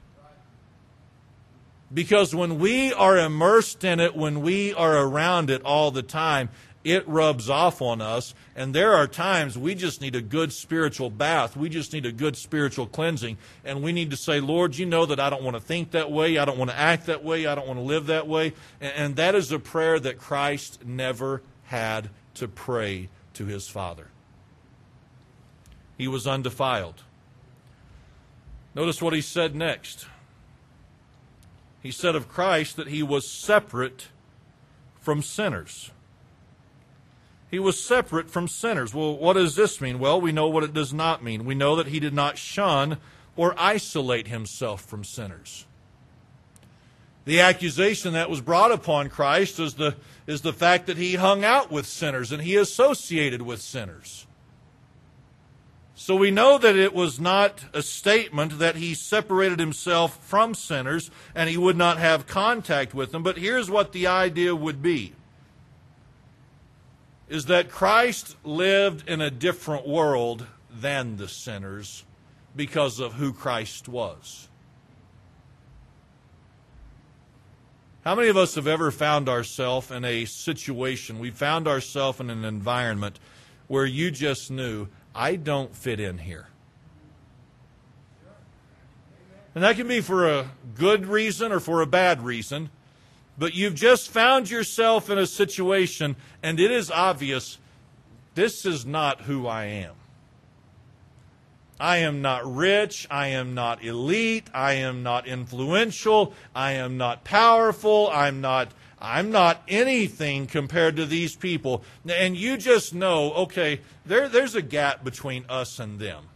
Because 1.92 2.34
when 2.34 2.58
we 2.58 2.92
are 2.92 3.18
immersed 3.18 3.84
in 3.84 4.00
it, 4.00 4.16
when 4.16 4.40
we 4.40 4.72
are 4.72 5.04
around 5.04 5.50
it 5.50 5.62
all 5.62 5.90
the 5.90 6.02
time, 6.02 6.48
it 6.84 7.06
rubs 7.06 7.50
off 7.50 7.82
on 7.82 8.00
us. 8.00 8.34
And 8.56 8.74
there 8.74 8.94
are 8.94 9.06
times 9.06 9.58
we 9.58 9.74
just 9.74 10.00
need 10.00 10.14
a 10.14 10.22
good 10.22 10.52
spiritual 10.52 11.10
bath. 11.10 11.56
We 11.56 11.68
just 11.68 11.92
need 11.92 12.06
a 12.06 12.12
good 12.12 12.36
spiritual 12.36 12.86
cleansing. 12.86 13.36
And 13.64 13.82
we 13.82 13.92
need 13.92 14.10
to 14.10 14.16
say, 14.16 14.40
Lord, 14.40 14.76
you 14.76 14.86
know 14.86 15.06
that 15.06 15.20
I 15.20 15.28
don't 15.28 15.42
want 15.42 15.56
to 15.56 15.62
think 15.62 15.90
that 15.90 16.10
way. 16.10 16.38
I 16.38 16.44
don't 16.44 16.58
want 16.58 16.70
to 16.70 16.78
act 16.78 17.06
that 17.06 17.22
way. 17.22 17.46
I 17.46 17.54
don't 17.54 17.66
want 17.66 17.78
to 17.78 17.84
live 17.84 18.06
that 18.06 18.26
way. 18.26 18.54
And 18.80 19.16
that 19.16 19.34
is 19.34 19.52
a 19.52 19.58
prayer 19.58 20.00
that 20.00 20.18
Christ 20.18 20.84
never 20.84 21.42
had 21.64 22.10
to 22.34 22.48
pray 22.48 23.08
to 23.42 23.52
his 23.52 23.68
Father. 23.68 24.08
He 25.98 26.08
was 26.08 26.26
undefiled. 26.26 27.02
Notice 28.74 29.02
what 29.02 29.12
he 29.12 29.20
said 29.20 29.54
next. 29.54 30.06
He 31.82 31.90
said 31.90 32.14
of 32.14 32.28
Christ 32.28 32.76
that 32.76 32.88
he 32.88 33.02
was 33.02 33.28
separate 33.28 34.08
from 35.00 35.22
sinners. 35.22 35.90
He 37.50 37.58
was 37.58 37.82
separate 37.84 38.30
from 38.30 38.48
sinners. 38.48 38.94
Well, 38.94 39.16
what 39.16 39.34
does 39.34 39.56
this 39.56 39.80
mean? 39.80 39.98
Well, 39.98 40.20
we 40.20 40.32
know 40.32 40.48
what 40.48 40.64
it 40.64 40.72
does 40.72 40.94
not 40.94 41.22
mean. 41.22 41.44
We 41.44 41.54
know 41.54 41.76
that 41.76 41.88
he 41.88 42.00
did 42.00 42.14
not 42.14 42.38
shun 42.38 42.98
or 43.36 43.54
isolate 43.58 44.28
himself 44.28 44.84
from 44.84 45.04
sinners. 45.04 45.66
The 47.24 47.40
accusation 47.40 48.14
that 48.14 48.30
was 48.30 48.40
brought 48.40 48.72
upon 48.72 49.08
Christ 49.08 49.60
is 49.60 49.74
the, 49.74 49.96
is 50.26 50.42
the 50.42 50.52
fact 50.52 50.86
that 50.86 50.96
he 50.96 51.14
hung 51.14 51.44
out 51.44 51.70
with 51.70 51.86
sinners 51.86 52.32
and 52.32 52.42
he 52.42 52.56
associated 52.56 53.42
with 53.42 53.60
sinners. 53.60 54.26
So 55.94 56.16
we 56.16 56.30
know 56.30 56.58
that 56.58 56.76
it 56.76 56.94
was 56.94 57.20
not 57.20 57.64
a 57.72 57.82
statement 57.82 58.58
that 58.58 58.76
he 58.76 58.94
separated 58.94 59.60
himself 59.60 60.24
from 60.24 60.54
sinners 60.54 61.10
and 61.34 61.48
he 61.48 61.56
would 61.56 61.76
not 61.76 61.98
have 61.98 62.26
contact 62.26 62.94
with 62.94 63.12
them, 63.12 63.22
but 63.22 63.36
here's 63.36 63.70
what 63.70 63.92
the 63.92 64.06
idea 64.06 64.54
would 64.54 64.82
be 64.82 65.12
is 67.28 67.46
that 67.46 67.70
Christ 67.70 68.36
lived 68.44 69.08
in 69.08 69.22
a 69.22 69.30
different 69.30 69.88
world 69.88 70.46
than 70.70 71.16
the 71.16 71.28
sinners 71.28 72.04
because 72.54 73.00
of 73.00 73.14
who 73.14 73.32
Christ 73.32 73.88
was. 73.88 74.48
How 78.04 78.16
many 78.16 78.28
of 78.28 78.36
us 78.36 78.56
have 78.56 78.66
ever 78.66 78.90
found 78.90 79.28
ourselves 79.28 79.92
in 79.92 80.04
a 80.04 80.24
situation, 80.24 81.20
we 81.20 81.30
found 81.30 81.68
ourselves 81.68 82.18
in 82.18 82.30
an 82.30 82.44
environment 82.44 83.20
where 83.68 83.86
you 83.86 84.10
just 84.10 84.50
knew, 84.50 84.88
I 85.14 85.36
don't 85.36 85.74
fit 85.74 86.00
in 86.00 86.18
here? 86.18 86.48
And 89.54 89.62
that 89.62 89.76
can 89.76 89.86
be 89.86 90.00
for 90.00 90.28
a 90.28 90.50
good 90.74 91.06
reason 91.06 91.52
or 91.52 91.60
for 91.60 91.80
a 91.80 91.86
bad 91.86 92.22
reason. 92.22 92.70
But 93.38 93.54
you've 93.54 93.76
just 93.76 94.10
found 94.10 94.50
yourself 94.50 95.08
in 95.08 95.18
a 95.18 95.26
situation, 95.26 96.16
and 96.42 96.58
it 96.58 96.72
is 96.72 96.90
obvious 96.90 97.58
this 98.34 98.66
is 98.66 98.84
not 98.84 99.22
who 99.22 99.46
I 99.46 99.66
am. 99.66 99.94
I 101.82 101.96
am 101.96 102.22
not 102.22 102.46
rich. 102.46 103.08
I 103.10 103.26
am 103.28 103.54
not 103.54 103.82
elite. 103.82 104.48
I 104.54 104.74
am 104.74 105.02
not 105.02 105.26
influential. 105.26 106.32
I 106.54 106.74
am 106.74 106.96
not 106.96 107.24
powerful. 107.24 108.08
I'm 108.12 108.40
not. 108.40 108.70
I'm 109.00 109.32
not 109.32 109.64
anything 109.66 110.46
compared 110.46 110.94
to 110.94 111.06
these 111.06 111.34
people. 111.34 111.82
And 112.08 112.36
you 112.36 112.56
just 112.56 112.94
know, 112.94 113.32
okay, 113.32 113.80
there, 114.06 114.28
there's 114.28 114.54
a 114.54 114.62
gap 114.62 115.02
between 115.02 115.44
us 115.48 115.80
and 115.80 115.98
them. 115.98 116.26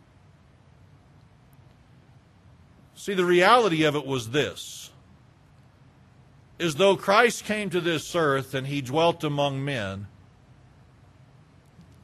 See, 2.97 3.15
the 3.15 3.25
reality 3.25 3.85
of 3.85 3.95
it 3.95 4.05
was 4.05 4.31
this 4.31 4.91
is 6.59 6.75
though 6.75 6.97
Christ 6.97 7.45
came 7.45 7.71
to 7.71 7.81
this 7.81 8.17
earth 8.17 8.53
and 8.53 8.67
he 8.67 8.81
dwelt 8.81 9.23
among 9.23 9.65
men, 9.65 10.09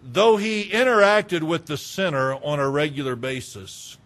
though 0.02 0.36
he 0.36 0.70
interacted 0.70 1.42
with 1.42 1.66
the 1.66 1.76
sinner 1.76 2.34
on 2.34 2.58
a 2.58 2.68
regular 2.68 3.16
basis, 3.16 3.98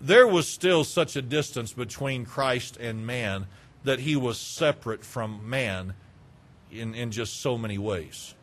there 0.00 0.26
was 0.26 0.48
still 0.48 0.84
such 0.84 1.16
a 1.16 1.22
distance 1.22 1.72
between 1.72 2.24
Christ 2.24 2.76
and 2.76 3.06
man 3.06 3.46
that 3.84 4.00
he 4.00 4.16
was 4.16 4.38
separate 4.38 5.04
from 5.04 5.48
man 5.48 5.94
in, 6.70 6.94
in 6.94 7.10
just 7.10 7.40
so 7.40 7.58
many 7.58 7.78
ways. 7.78 8.34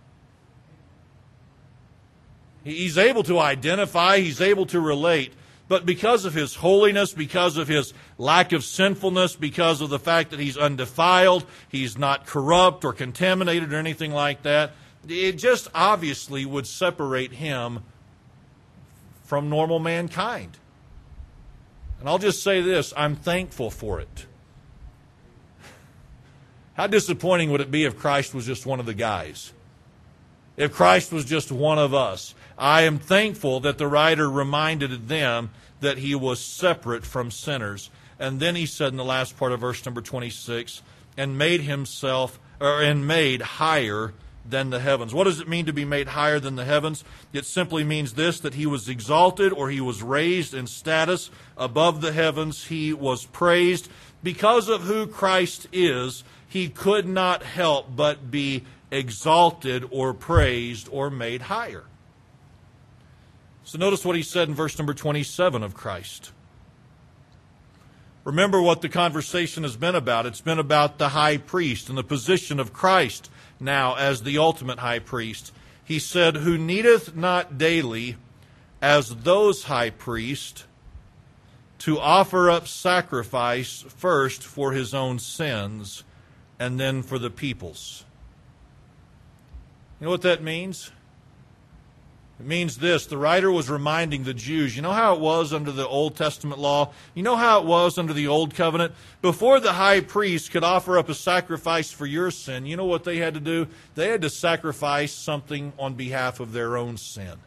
He's 2.64 2.98
able 2.98 3.24
to 3.24 3.40
identify, 3.40 4.20
he's 4.20 4.42
able 4.42 4.66
to 4.68 4.80
relate, 4.80 5.34
but 5.68 5.86
because 5.86 6.26
of 6.26 6.34
his 6.34 6.56
holiness, 6.56 7.14
because 7.14 7.58
of 7.58 7.68
his 7.68 7.94
lack 8.18 8.52
of 8.52 8.64
sinfulness, 8.64 9.36
because 9.36 9.82
of 9.82 9.90
the 9.90 10.00
fact 10.00 10.32
that 10.32 10.40
he's 10.40 10.58
undefiled, 10.58 11.46
he's 11.70 11.98
not 11.98 12.26
corrupt 12.26 12.84
or 12.84 12.92
contaminated 12.92 13.72
or 13.72 13.78
anything 13.78 14.12
like 14.12 14.42
that, 14.44 14.72
it 15.08 15.34
just 15.34 15.68
obviously 15.74 16.46
would 16.46 16.68
separate 16.68 17.34
him 17.34 17.84
from 19.24 19.50
normal 19.50 19.80
mankind. 19.80 20.58
And 22.00 22.10
I'll 22.10 22.20
just 22.20 22.44
say 22.44 22.62
this 22.62 22.94
I'm 22.96 23.15
thankful 23.15 23.72
for 23.72 24.00
it. 24.00 24.26
How 26.76 26.88
disappointing 26.88 27.52
would 27.52 27.62
it 27.62 27.72
be 27.72 27.86
if 27.86 27.98
Christ 27.98 28.34
was 28.34 28.46
just 28.46 28.65
one 28.65 28.80
of 28.80 28.86
the 28.86 28.94
guys? 28.94 29.54
If 30.58 30.74
Christ 30.74 31.12
was 31.12 31.26
just 31.26 31.52
one 31.52 31.80
of 31.80 31.94
us? 31.94 32.36
I 32.58 32.84
am 32.84 33.00
thankful 33.00 33.62
that 33.62 33.78
the 33.78 33.88
writer 33.88 34.30
reminded 34.30 35.08
them 35.08 35.52
that 35.80 35.98
he 35.98 36.15
was 36.15 36.39
separate 36.39 37.06
from 37.06 37.32
sinners. 37.32 37.89
And 38.20 38.39
then 38.39 38.56
he 38.56 38.65
said 38.65 38.89
in 38.89 38.98
the 38.98 39.04
last 39.04 39.38
part 39.38 39.52
of 39.52 39.62
verse 39.62 39.86
number 39.86 40.02
26, 40.02 40.82
and 41.18 41.38
made 41.38 41.62
himself, 41.62 42.39
or 42.60 42.82
and 42.82 43.08
made 43.08 43.41
higher 43.41 44.13
than 44.48 44.70
the 44.70 44.80
heavens. 44.80 45.14
What 45.14 45.24
does 45.26 45.40
it 45.40 45.48
mean 45.48 45.66
to 45.66 45.74
be 45.74 45.86
made 45.86 46.10
higher 46.10 46.40
than 46.40 46.56
the 46.56 46.66
heavens? 46.66 47.04
It 47.34 47.46
simply 47.46 47.84
means 47.84 48.14
this 48.14 48.40
that 48.42 48.54
he 48.54 48.66
was 48.66 48.88
exalted 48.88 49.52
or 49.52 49.70
he 49.70 49.82
was 49.82 50.04
raised 50.04 50.54
in 50.54 50.68
status 50.68 51.32
above 51.58 52.02
the 52.02 52.12
heavens. 52.12 52.66
He 52.66 52.94
was 52.94 53.26
praised. 53.26 53.90
Because 54.24 54.70
of 54.70 54.84
who 54.84 55.08
Christ 55.08 55.68
is, 55.72 56.24
he 56.48 56.70
could 56.70 57.08
not 57.08 57.44
help 57.44 57.96
but 57.96 58.30
be 58.30 58.64
exalted 58.92 59.86
or 59.90 60.14
praised 60.14 60.88
or 60.92 61.10
made 61.10 61.44
higher. 61.44 61.84
So 63.64 63.80
notice 63.80 64.06
what 64.06 64.16
he 64.16 64.22
said 64.22 64.48
in 64.48 64.54
verse 64.54 64.78
number 64.78 64.94
27 64.94 65.64
of 65.64 65.74
Christ. 65.74 66.32
Remember 68.24 68.62
what 68.62 68.82
the 68.82 68.90
conversation 68.90 69.64
has 69.64 69.76
been 69.76 69.96
about. 69.96 70.26
It's 70.26 70.42
been 70.42 70.60
about 70.60 70.98
the 70.98 71.10
high 71.10 71.38
priest 71.38 71.90
and 71.90 71.98
the 71.98 72.04
position 72.04 72.60
of 72.60 72.74
Christ 72.74 73.30
now 73.60 73.96
as 73.96 74.24
the 74.24 74.38
ultimate 74.38 74.80
high 74.80 75.00
priest. 75.00 75.52
He 75.84 76.00
said, 76.00 76.38
Who 76.38 76.58
needeth 76.58 77.15
not 77.15 77.58
daily, 77.58 78.18
as 78.82 79.15
those 79.18 79.65
high 79.65 79.91
priests, 79.91 80.65
to 81.80 82.00
offer 82.00 82.50
up 82.50 82.68
sacrifice 82.68 83.86
first 83.88 84.44
for 84.44 84.72
his 84.72 84.94
own 84.94 85.20
sins 85.20 86.04
and 86.60 86.80
then 86.80 87.04
for 87.04 87.20
the 87.20 87.30
people's. 87.30 88.06
You 90.00 90.06
know 90.06 90.12
what 90.12 90.24
that 90.24 90.41
means? 90.41 90.91
It 92.39 92.45
means 92.45 92.78
this 92.78 93.06
the 93.06 93.17
writer 93.17 93.52
was 93.52 93.69
reminding 93.69 94.24
the 94.24 94.34
Jews, 94.34 94.76
you 94.76 94.82
know 94.82 94.91
how 94.91 95.15
it 95.15 95.21
was 95.21 95.54
under 95.54 95.71
the 95.71 95.88
Old 95.88 96.15
Testament 96.17 96.60
law? 96.60 96.91
You 97.13 97.24
know 97.24 97.38
how 97.38 97.62
it 97.62 97.65
was 97.65 97.98
under 97.98 98.13
the 98.13 98.28
Old 98.28 98.54
Covenant? 98.54 98.93
Before 99.21 99.60
the 99.60 99.74
high 99.74 100.02
priest 100.02 100.52
could 100.52 100.63
offer 100.63 100.98
up 100.98 101.08
a 101.08 101.13
sacrifice 101.13 101.91
for 101.91 102.06
your 102.06 102.32
sin, 102.32 102.65
you 102.65 102.76
know 102.76 102.86
what 102.86 103.06
they 103.06 103.17
had 103.17 103.36
to 103.36 103.39
do? 103.39 103.67
They 103.95 104.10
had 104.10 104.21
to 104.24 104.30
sacrifice 104.30 105.13
something 105.13 105.71
on 105.80 105.93
behalf 105.93 106.39
of 106.39 106.52
their 106.52 106.76
own 106.76 106.98
sin 106.98 107.38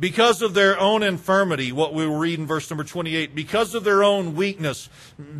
because 0.00 0.40
of 0.40 0.54
their 0.54 0.80
own 0.80 1.02
infirmity, 1.02 1.70
what 1.72 1.92
we 1.92 2.06
read 2.06 2.38
in 2.38 2.46
verse 2.46 2.70
number 2.70 2.84
28, 2.84 3.34
because 3.34 3.74
of 3.74 3.84
their 3.84 4.02
own 4.02 4.34
weakness, 4.34 4.88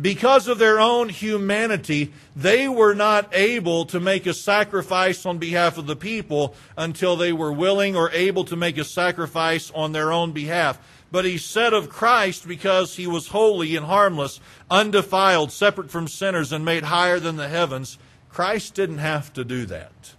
because 0.01 0.47
of 0.47 0.59
their 0.59 0.79
own 0.79 1.09
humanity, 1.09 2.13
they 2.35 2.69
were 2.69 2.93
not 2.93 3.27
able 3.33 3.85
to 3.85 3.99
make 3.99 4.27
a 4.27 4.33
sacrifice 4.35 5.25
on 5.25 5.39
behalf 5.39 5.79
of 5.79 5.87
the 5.87 5.95
people 5.95 6.55
until 6.77 7.15
they 7.15 7.33
were 7.33 7.51
willing 7.51 7.95
or 7.95 8.11
able 8.11 8.45
to 8.45 8.55
make 8.55 8.77
a 8.77 8.83
sacrifice 8.83 9.71
on 9.71 9.93
their 9.93 10.11
own 10.11 10.31
behalf. 10.31 10.79
But 11.11 11.25
he 11.25 11.39
said 11.39 11.73
of 11.73 11.89
Christ, 11.89 12.47
because 12.47 12.95
he 12.95 13.07
was 13.07 13.29
holy 13.29 13.75
and 13.75 13.87
harmless, 13.87 14.39
undefiled, 14.69 15.51
separate 15.51 15.89
from 15.89 16.07
sinners, 16.07 16.51
and 16.51 16.63
made 16.63 16.83
higher 16.83 17.19
than 17.19 17.35
the 17.35 17.49
heavens, 17.49 17.97
Christ 18.29 18.75
didn't 18.75 18.99
have 18.99 19.33
to 19.33 19.43
do 19.43 19.65
that. 19.65 20.13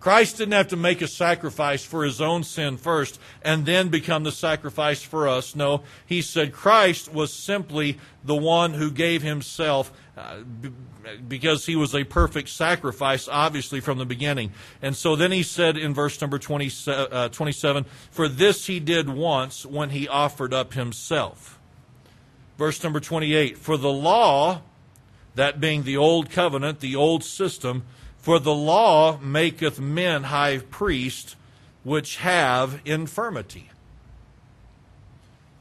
Christ 0.00 0.38
didn't 0.38 0.54
have 0.54 0.68
to 0.68 0.76
make 0.76 1.02
a 1.02 1.06
sacrifice 1.06 1.84
for 1.84 2.04
his 2.04 2.22
own 2.22 2.42
sin 2.42 2.78
first 2.78 3.20
and 3.42 3.66
then 3.66 3.90
become 3.90 4.24
the 4.24 4.32
sacrifice 4.32 5.02
for 5.02 5.28
us. 5.28 5.54
No, 5.54 5.82
he 6.06 6.22
said 6.22 6.54
Christ 6.54 7.12
was 7.12 7.34
simply 7.34 7.98
the 8.24 8.34
one 8.34 8.72
who 8.72 8.90
gave 8.90 9.22
himself 9.22 9.92
uh, 10.16 10.38
because 11.28 11.66
he 11.66 11.76
was 11.76 11.94
a 11.94 12.04
perfect 12.04 12.48
sacrifice, 12.48 13.28
obviously, 13.28 13.80
from 13.80 13.98
the 13.98 14.06
beginning. 14.06 14.52
And 14.80 14.96
so 14.96 15.16
then 15.16 15.32
he 15.32 15.42
said 15.42 15.76
in 15.76 15.92
verse 15.92 16.18
number 16.18 16.38
20, 16.38 16.70
uh, 16.86 17.28
27 17.28 17.84
For 18.10 18.26
this 18.26 18.66
he 18.66 18.80
did 18.80 19.10
once 19.10 19.66
when 19.66 19.90
he 19.90 20.08
offered 20.08 20.54
up 20.54 20.72
himself. 20.72 21.58
Verse 22.56 22.82
number 22.82 23.00
28 23.00 23.58
For 23.58 23.76
the 23.76 23.92
law, 23.92 24.62
that 25.34 25.60
being 25.60 25.82
the 25.82 25.98
old 25.98 26.30
covenant, 26.30 26.80
the 26.80 26.96
old 26.96 27.22
system, 27.22 27.84
for 28.20 28.38
the 28.38 28.54
law 28.54 29.18
maketh 29.18 29.80
men 29.80 30.24
high 30.24 30.58
priests 30.58 31.36
which 31.82 32.16
have 32.16 32.80
infirmity. 32.84 33.70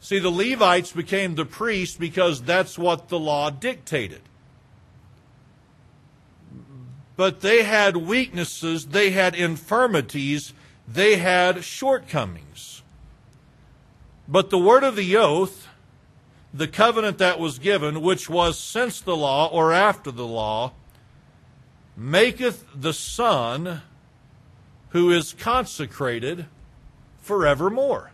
See, 0.01 0.19
the 0.19 0.29
Levites 0.29 0.91
became 0.91 1.35
the 1.35 1.45
priests 1.45 1.95
because 1.95 2.41
that's 2.41 2.77
what 2.77 3.09
the 3.09 3.19
law 3.19 3.49
dictated. 3.49 4.21
But 7.15 7.41
they 7.41 7.63
had 7.63 7.97
weaknesses, 7.97 8.87
they 8.87 9.11
had 9.11 9.35
infirmities, 9.35 10.53
they 10.87 11.17
had 11.17 11.63
shortcomings. 11.63 12.81
But 14.27 14.49
the 14.49 14.57
word 14.57 14.83
of 14.83 14.95
the 14.95 15.17
oath, 15.17 15.67
the 16.53 16.67
covenant 16.67 17.17
that 17.17 17.39
was 17.39 17.59
given, 17.59 18.01
which 18.01 18.29
was 18.29 18.57
since 18.57 19.01
the 19.01 19.17
law 19.17 19.47
or 19.47 19.73
after 19.73 20.11
the 20.11 20.25
law, 20.25 20.71
maketh 21.99 22.65
the 22.73 22.93
Son 22.93 23.81
who 24.89 25.11
is 25.11 25.33
consecrated 25.33 26.45
forevermore. 27.21 28.11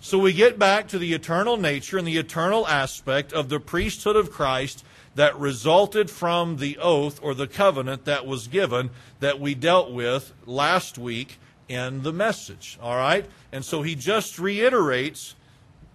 So 0.00 0.18
we 0.18 0.34
get 0.34 0.58
back 0.58 0.88
to 0.88 0.98
the 0.98 1.14
eternal 1.14 1.56
nature 1.56 1.96
and 1.96 2.06
the 2.06 2.18
eternal 2.18 2.68
aspect 2.68 3.32
of 3.32 3.48
the 3.48 3.58
priesthood 3.58 4.16
of 4.16 4.30
Christ 4.30 4.84
that 5.14 5.38
resulted 5.38 6.10
from 6.10 6.58
the 6.58 6.76
oath 6.76 7.18
or 7.22 7.34
the 7.34 7.46
covenant 7.46 8.04
that 8.04 8.26
was 8.26 8.48
given 8.48 8.90
that 9.20 9.40
we 9.40 9.54
dealt 9.54 9.90
with 9.90 10.34
last 10.44 10.98
week 10.98 11.38
in 11.70 12.02
the 12.02 12.12
message. 12.12 12.78
All 12.82 12.96
right? 12.96 13.24
And 13.50 13.64
so 13.64 13.80
he 13.80 13.94
just 13.94 14.38
reiterates 14.38 15.34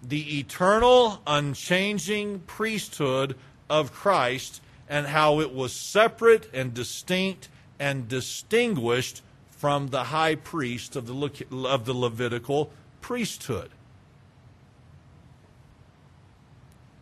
the 0.02 0.40
eternal, 0.40 1.22
unchanging 1.28 2.40
priesthood 2.48 3.36
of 3.70 3.94
Christ 3.94 4.62
and 4.90 5.08
how 5.08 5.40
it 5.40 5.54
was 5.54 5.72
separate 5.72 6.50
and 6.54 6.74
distinct 6.74 7.48
and 7.80 8.08
distinguished 8.08 9.22
from 9.52 9.90
the 9.90 10.06
high 10.06 10.36
priest 10.36 10.96
of 10.96 11.06
the, 11.06 11.68
of 11.68 11.86
the 11.86 11.94
Levitical 11.94 12.72
priesthood. 13.02 13.70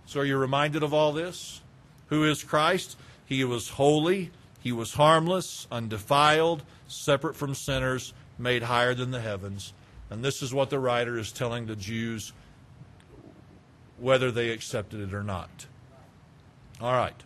So, 0.06 0.20
are 0.20 0.26
you 0.26 0.38
reminded 0.38 0.84
of 0.84 0.94
all 0.94 1.12
this? 1.12 1.62
Who 2.08 2.24
is 2.24 2.44
Christ? 2.44 2.98
He 3.26 3.44
was 3.44 3.70
holy, 3.70 4.32
he 4.60 4.72
was 4.72 4.94
harmless, 4.94 5.68
undefiled, 5.72 6.64
separate 6.88 7.36
from 7.36 7.54
sinners, 7.54 8.14
made 8.38 8.64
higher 8.64 8.94
than 8.94 9.12
the 9.12 9.22
heavens. 9.22 9.74
And 10.10 10.24
this 10.24 10.42
is 10.42 10.54
what 10.54 10.70
the 10.70 10.80
writer 10.80 11.18
is 11.18 11.32
telling 11.32 11.66
the 11.66 11.76
Jews, 11.76 12.32
whether 14.00 14.32
they 14.32 14.50
accepted 14.50 15.02
it 15.02 15.14
or 15.14 15.24
not. 15.24 15.66
All 16.80 16.94
right. 16.94 17.22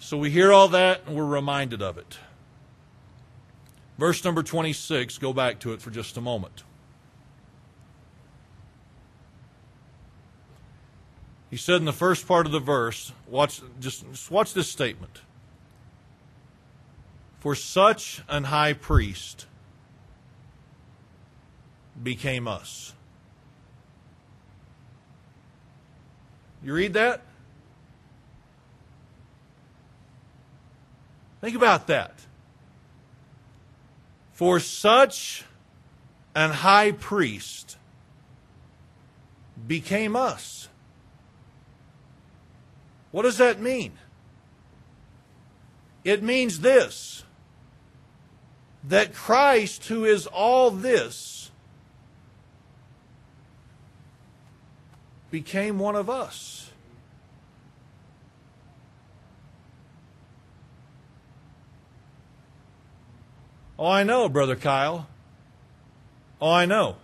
So 0.00 0.16
we 0.16 0.30
hear 0.30 0.50
all 0.50 0.68
that 0.68 1.02
and 1.06 1.14
we're 1.14 1.26
reminded 1.26 1.82
of 1.82 1.98
it. 1.98 2.18
Verse 3.98 4.24
number 4.24 4.42
26, 4.42 5.18
go 5.18 5.34
back 5.34 5.60
to 5.60 5.74
it 5.74 5.82
for 5.82 5.90
just 5.90 6.16
a 6.16 6.22
moment. 6.22 6.64
He 11.50 11.58
said 11.58 11.76
in 11.76 11.84
the 11.84 11.92
first 11.92 12.26
part 12.26 12.46
of 12.46 12.52
the 12.52 12.60
verse, 12.60 13.12
watch 13.28 13.60
just, 13.78 14.10
just 14.10 14.30
watch 14.30 14.54
this 14.54 14.68
statement. 14.68 15.20
For 17.40 17.54
such 17.54 18.22
an 18.28 18.44
high 18.44 18.72
priest 18.72 19.46
became 22.02 22.48
us. 22.48 22.94
You 26.62 26.72
read 26.72 26.94
that? 26.94 27.22
Think 31.40 31.56
about 31.56 31.86
that. 31.86 32.14
For 34.32 34.60
such 34.60 35.44
an 36.34 36.50
high 36.50 36.92
priest 36.92 37.76
became 39.66 40.16
us. 40.16 40.68
What 43.10 43.22
does 43.22 43.38
that 43.38 43.60
mean? 43.60 43.92
It 46.04 46.22
means 46.22 46.60
this 46.60 47.24
that 48.82 49.12
Christ, 49.12 49.86
who 49.88 50.06
is 50.06 50.26
all 50.26 50.70
this, 50.70 51.50
became 55.30 55.78
one 55.78 55.96
of 55.96 56.08
us. 56.08 56.69
Oh, 63.80 63.86
I 63.86 64.02
know, 64.02 64.28
Brother 64.28 64.56
Kyle. 64.56 65.08
Oh, 66.38 66.50
I 66.50 66.66
know. 66.66 66.96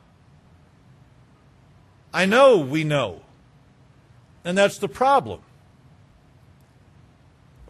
I 2.13 2.27
know 2.27 2.59
we 2.59 2.85
know. 2.85 3.23
And 4.45 4.59
that's 4.59 4.77
the 4.77 4.89
problem. 4.89 5.41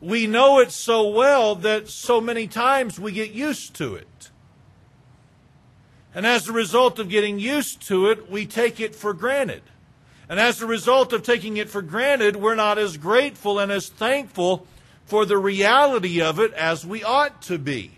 We 0.00 0.26
know 0.26 0.58
it 0.58 0.72
so 0.72 1.08
well 1.08 1.54
that 1.54 1.88
so 1.88 2.20
many 2.20 2.48
times 2.48 2.98
we 2.98 3.12
get 3.12 3.30
used 3.30 3.76
to 3.76 3.94
it. 3.94 4.30
And 6.12 6.26
as 6.26 6.48
a 6.48 6.52
result 6.52 6.98
of 6.98 7.08
getting 7.08 7.38
used 7.38 7.86
to 7.86 8.10
it, 8.10 8.28
we 8.28 8.44
take 8.44 8.80
it 8.80 8.96
for 8.96 9.14
granted. 9.14 9.62
And 10.28 10.40
as 10.40 10.60
a 10.60 10.66
result 10.66 11.12
of 11.12 11.22
taking 11.22 11.58
it 11.58 11.70
for 11.70 11.80
granted, 11.80 12.34
we're 12.34 12.56
not 12.56 12.76
as 12.76 12.96
grateful 12.96 13.60
and 13.60 13.70
as 13.70 13.88
thankful 13.88 14.66
for 15.04 15.24
the 15.24 15.38
reality 15.38 16.20
of 16.20 16.40
it 16.40 16.52
as 16.54 16.84
we 16.84 17.04
ought 17.04 17.40
to 17.42 17.56
be. 17.56 17.95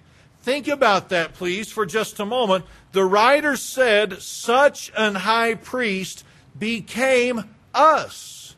Think 0.49 0.69
about 0.69 1.11
that, 1.11 1.35
please, 1.35 1.71
for 1.71 1.85
just 1.85 2.19
a 2.21 2.25
moment. 2.25 2.65
The 2.93 3.05
writer 3.05 3.55
said, 3.55 4.23
Such 4.23 4.91
an 4.97 5.15
high 5.15 5.57
priest 5.57 6.25
became 6.59 7.55
us. 7.75 8.57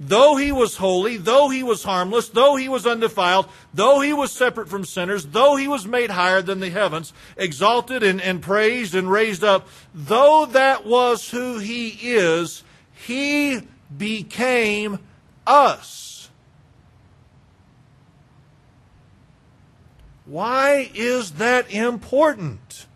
Though 0.00 0.36
he 0.36 0.52
was 0.52 0.78
holy, 0.78 1.18
though 1.18 1.50
he 1.50 1.62
was 1.62 1.84
harmless, 1.84 2.30
though 2.30 2.56
he 2.56 2.70
was 2.70 2.86
undefiled, 2.86 3.46
though 3.74 4.00
he 4.00 4.14
was 4.14 4.32
separate 4.32 4.70
from 4.70 4.86
sinners, 4.86 5.26
though 5.26 5.56
he 5.56 5.68
was 5.68 5.86
made 5.86 6.08
higher 6.08 6.40
than 6.40 6.60
the 6.60 6.70
heavens, 6.70 7.12
exalted 7.36 8.02
and, 8.02 8.18
and 8.22 8.40
praised 8.40 8.94
and 8.94 9.10
raised 9.10 9.44
up, 9.44 9.68
though 9.92 10.46
that 10.46 10.86
was 10.86 11.28
who 11.28 11.58
he 11.58 11.88
is, 12.00 12.64
he 12.90 13.60
became 13.94 14.98
us. 15.46 16.03
Why 20.34 20.90
is 20.94 21.34
that 21.34 21.72
important? 21.72 22.86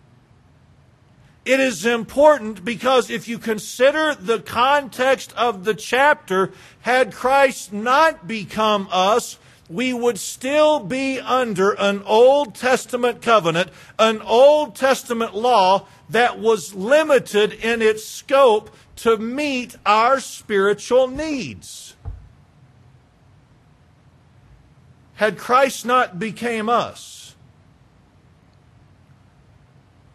It 1.45 1.61
is 1.61 1.87
important 1.87 2.65
because 2.65 3.11
if 3.11 3.29
you 3.29 3.39
consider 3.39 4.17
the 4.17 4.41
context 4.41 5.33
of 5.37 5.63
the 5.63 5.75
chapter, 5.75 6.51
had 6.81 7.13
Christ 7.13 7.73
not 7.73 8.27
become 8.27 8.89
us, 8.91 9.39
we 9.71 9.93
would 9.93 10.19
still 10.19 10.81
be 10.81 11.21
under 11.21 11.71
an 11.79 12.03
Old 12.07 12.57
Testament 12.57 13.23
covenant, 13.23 13.71
an 14.01 14.21
Old 14.23 14.75
Testament 14.75 15.33
law 15.33 15.87
that 16.11 16.41
was 16.41 16.75
limited 16.75 17.53
in 17.53 17.83
its 17.83 18.05
scope 18.05 18.75
to 18.97 19.17
meet 19.17 19.77
our 19.87 20.19
spiritual 20.19 21.07
needs. 21.07 21.95
Had 25.15 25.39
Christ 25.39 25.87
not 25.87 26.19
became 26.19 26.69
us, 26.69 27.18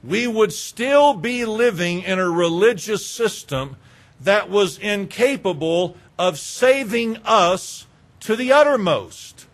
we 0.04 0.28
would 0.28 0.52
still 0.52 1.14
be 1.14 1.46
living 1.46 2.02
in 2.02 2.20
a 2.20 2.30
religious 2.30 3.06
system 3.06 3.78
that 4.20 4.50
was 4.50 4.78
incapable 4.78 5.96
of 6.20 6.38
saving 6.38 7.18
us 7.26 7.88
to 8.20 8.36
the 8.36 8.52
uttermost. 8.52 9.48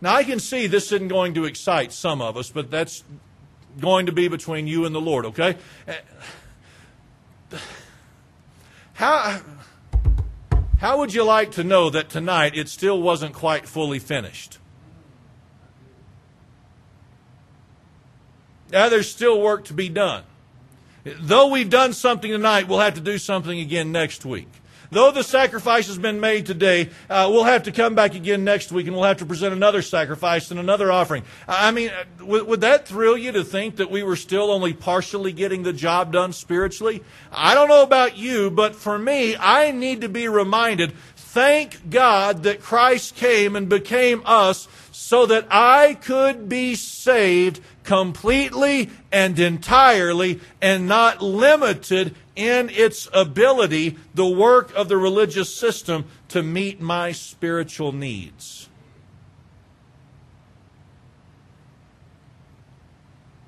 Now, 0.00 0.14
I 0.14 0.24
can 0.24 0.40
see 0.40 0.66
this 0.66 0.92
isn't 0.92 1.08
going 1.08 1.34
to 1.34 1.44
excite 1.44 1.92
some 1.92 2.20
of 2.20 2.36
us, 2.36 2.50
but 2.50 2.70
that's 2.70 3.02
going 3.80 4.06
to 4.06 4.12
be 4.12 4.28
between 4.28 4.66
you 4.66 4.84
and 4.84 4.94
the 4.94 5.00
Lord, 5.00 5.26
okay? 5.26 5.56
How. 8.94 9.40
How 10.78 10.98
would 10.98 11.14
you 11.14 11.24
like 11.24 11.52
to 11.52 11.64
know 11.64 11.88
that 11.88 12.10
tonight 12.10 12.54
it 12.54 12.68
still 12.68 13.00
wasn't 13.00 13.32
quite 13.32 13.66
fully 13.66 13.98
finished? 13.98 14.58
Now, 18.70 18.88
there's 18.88 19.10
still 19.10 19.40
work 19.40 19.66
to 19.66 19.74
be 19.74 19.88
done. 19.88 20.24
Though 21.04 21.48
we've 21.48 21.70
done 21.70 21.92
something 21.92 22.30
tonight, 22.30 22.66
we'll 22.66 22.80
have 22.80 22.94
to 22.94 23.00
do 23.00 23.18
something 23.18 23.58
again 23.58 23.92
next 23.92 24.24
week. 24.24 24.48
Though 24.90 25.10
the 25.10 25.24
sacrifice 25.24 25.88
has 25.88 25.98
been 25.98 26.20
made 26.20 26.46
today, 26.46 26.90
uh, 27.10 27.28
we'll 27.30 27.44
have 27.44 27.64
to 27.64 27.72
come 27.72 27.94
back 27.94 28.14
again 28.14 28.44
next 28.44 28.70
week 28.70 28.86
and 28.86 28.94
we'll 28.94 29.04
have 29.04 29.18
to 29.18 29.26
present 29.26 29.52
another 29.52 29.82
sacrifice 29.82 30.50
and 30.50 30.60
another 30.60 30.92
offering. 30.92 31.24
I 31.48 31.70
mean, 31.70 31.90
uh, 31.90 32.24
would, 32.24 32.46
would 32.46 32.60
that 32.60 32.86
thrill 32.86 33.16
you 33.16 33.32
to 33.32 33.44
think 33.44 33.76
that 33.76 33.90
we 33.90 34.02
were 34.02 34.16
still 34.16 34.50
only 34.50 34.72
partially 34.72 35.32
getting 35.32 35.64
the 35.64 35.72
job 35.72 36.12
done 36.12 36.32
spiritually? 36.32 37.02
I 37.32 37.54
don't 37.54 37.68
know 37.68 37.82
about 37.82 38.16
you, 38.16 38.50
but 38.50 38.76
for 38.76 38.98
me, 38.98 39.36
I 39.36 39.72
need 39.72 40.02
to 40.02 40.08
be 40.08 40.28
reminded 40.28 40.92
thank 41.16 41.90
God 41.90 42.44
that 42.44 42.62
Christ 42.62 43.14
came 43.14 43.56
and 43.56 43.68
became 43.68 44.22
us 44.24 44.68
so 44.90 45.26
that 45.26 45.46
I 45.50 45.94
could 45.94 46.48
be 46.48 46.74
saved 46.74 47.60
completely 47.86 48.90
and 49.10 49.38
entirely 49.38 50.40
and 50.60 50.86
not 50.86 51.22
limited 51.22 52.14
in 52.34 52.68
its 52.68 53.08
ability, 53.14 53.96
the 54.14 54.26
work 54.26 54.74
of 54.74 54.90
the 54.90 54.98
religious 54.98 55.54
system 55.54 56.04
to 56.28 56.42
meet 56.42 56.80
my 56.80 57.12
spiritual 57.12 57.92
needs. 57.92 58.68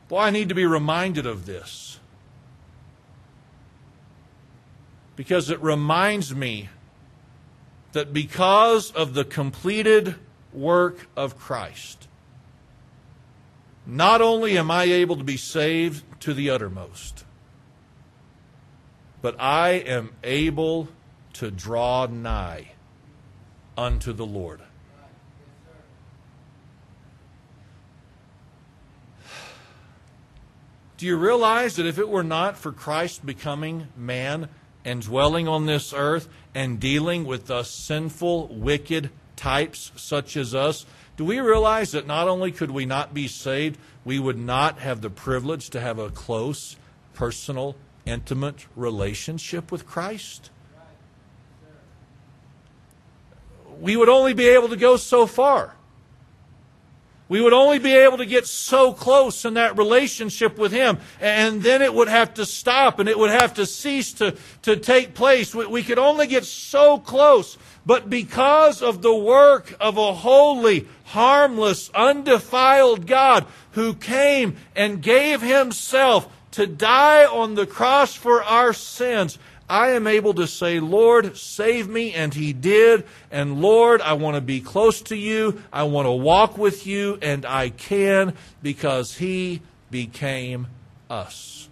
Boy, 0.09 0.21
I 0.21 0.31
need 0.31 0.49
to 0.49 0.55
be 0.55 0.65
reminded 0.65 1.27
of 1.27 1.45
this. 1.45 2.01
Because 5.17 5.51
it 5.51 5.61
reminds 5.61 6.35
me 6.35 6.71
that 7.93 8.13
because 8.13 8.91
of 8.93 9.13
the 9.13 9.25
completed 9.25 10.15
work 10.53 11.09
of 11.15 11.37
Christ, 11.39 12.08
not 13.89 14.21
only 14.21 14.59
am 14.59 14.71
I 14.71 14.85
able 14.85 15.17
to 15.17 15.25
be 15.25 15.39
saved 15.39 16.05
to 16.21 16.35
the 16.35 16.51
uttermost, 16.51 17.25
but 19.23 19.35
I 19.41 19.71
am 19.71 20.11
able 20.23 20.89
to 21.33 21.51
draw 21.51 22.07
nigh 22.07 22.73
unto 23.79 24.13
the 24.13 24.27
Lord. 24.27 24.61
Do 30.99 31.07
you 31.07 31.17
realize 31.17 31.77
that 31.77 31.87
if 31.87 31.99
it 31.99 32.09
were 32.09 32.25
not 32.25 32.59
for 32.59 32.73
Christ 32.73 33.25
becoming 33.25 33.89
man 33.97 34.51
and 34.85 35.01
dwelling 35.01 35.49
on 35.49 35.65
this 35.65 35.95
earth 35.95 36.29
and 36.55 36.79
dealing 36.79 37.25
with 37.25 37.51
us 37.51 37.71
sinful, 37.71 38.49
wicked 38.49 39.11
types 39.37 39.93
such 39.97 40.37
as 40.37 40.55
us, 40.55 40.85
do 41.19 41.25
we 41.25 41.41
realize 41.41 41.91
that 41.91 42.07
not 42.07 42.29
only 42.29 42.53
could 42.53 42.71
we 42.71 42.87
not 42.87 43.13
be 43.13 43.27
saved, 43.27 43.77
we 44.05 44.21
would 44.21 44.39
not 44.39 44.79
have 44.79 45.01
the 45.01 45.11
privilege 45.11 45.69
to 45.71 45.81
have 45.81 45.99
a 45.99 46.11
close, 46.11 46.77
personal, 47.13 47.75
intimate 48.07 48.67
relationship 48.77 49.73
with 49.73 49.85
Christ? 49.85 50.51
We 53.81 53.97
would 53.97 54.09
only 54.09 54.33
be 54.33 54.49
able 54.49 54.69
to 54.69 54.77
go 54.77 54.97
so 54.97 55.27
far. 55.27 55.75
We 57.29 57.43
would 57.43 57.53
only 57.53 57.79
be 57.79 57.93
able 57.93 58.19
to 58.19 58.27
get 58.27 58.47
so 58.47 58.93
close 58.93 59.45
in 59.45 59.55
that 59.55 59.77
relationship 59.77 60.57
with 60.57 60.73
Him, 60.73 60.99
and 61.21 61.63
then 61.63 61.83
it 61.83 61.93
would 61.93 62.09
have 62.09 62.35
to 62.35 62.47
stop 62.47 62.99
and 62.99 63.09
it 63.09 63.19
would 63.19 63.31
have 63.31 63.55
to 63.55 63.67
cease 63.67 64.13
to, 64.15 64.35
to 64.63 64.77
take 64.77 65.15
place. 65.15 65.55
We, 65.55 65.67
we 65.67 65.83
could 65.83 65.99
only 65.99 66.27
get 66.27 66.45
so 66.45 66.99
close. 66.99 67.59
But 67.85 68.09
because 68.09 68.83
of 68.83 69.03
the 69.03 69.15
work 69.15 69.75
of 69.81 69.99
a 69.99 70.15
holy, 70.15 70.89
harmless, 71.05 71.91
undefiled 71.95 73.07
God 73.07 73.47
who 73.73 73.95
came 73.95 74.57
and 74.75 75.03
gave 75.03 75.43
Himself 75.43 76.29
to 76.53 76.67
die 76.67 77.27
on 77.27 77.55
the 77.55 77.67
cross 77.67 78.15
for 78.15 78.43
our 78.43 78.73
sins, 78.73 79.39
I 79.69 79.91
am 79.91 80.07
able 80.07 80.35
to 80.35 80.47
say, 80.47 80.81
Lord, 80.81 81.37
save 81.37 81.89
me, 81.89 82.15
and 82.15 82.33
He 82.33 82.53
did. 82.53 83.05
And 83.31 83.61
Lord, 83.61 84.01
I 84.01 84.15
want 84.15 84.37
to 84.37 84.41
be 84.41 84.61
close 84.61 85.03
to 85.03 85.17
you. 85.17 85.63
I 85.73 85.83
want 85.83 86.07
to 86.07 86.13
walk 86.13 86.57
with 86.57 86.87
you, 86.87 87.19
and 87.21 87.45
I 87.45 87.69
can 87.71 88.35
because 88.63 89.17
He 89.19 89.61
became 89.91 90.69
us. 91.11 91.69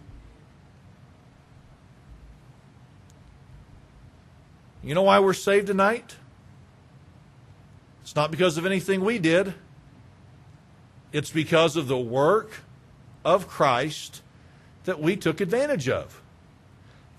You 4.83 4.95
know 4.95 5.03
why 5.03 5.19
we're 5.19 5.33
saved 5.33 5.67
tonight? 5.67 6.17
It's 8.03 8.15
not 8.15 8.31
because 8.31 8.57
of 8.57 8.67
anything 8.67 9.01
we 9.01 9.19
did. 9.19 9.55
It's 11.13 11.31
because 11.31 11.77
of 11.77 11.89
the 11.89 11.99
work 11.99 12.61
of 13.25 13.49
Christ 13.49 14.23
that 14.85 15.01
we 15.01 15.17
took 15.17 15.41
advantage 15.41 15.89
of. 15.89 16.23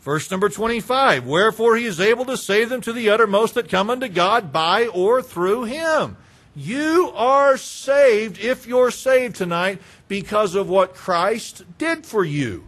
Verse 0.07 0.31
number 0.31 0.47
25 0.47 1.25
Wherefore 1.25 1.75
he 1.75 1.83
is 1.83 1.99
able 1.99 2.23
to 2.23 2.37
save 2.37 2.69
them 2.69 2.79
to 2.79 2.93
the 2.93 3.09
uttermost 3.09 3.55
that 3.55 3.67
come 3.67 3.89
unto 3.89 4.07
God 4.07 4.53
by 4.53 4.87
or 4.87 5.21
through 5.21 5.65
him. 5.65 6.15
You 6.55 7.11
are 7.13 7.57
saved, 7.57 8.39
if 8.39 8.65
you're 8.65 8.89
saved 8.89 9.35
tonight, 9.35 9.81
because 10.07 10.55
of 10.55 10.69
what 10.69 10.95
Christ 10.95 11.65
did 11.77 12.05
for 12.05 12.23
you. 12.23 12.63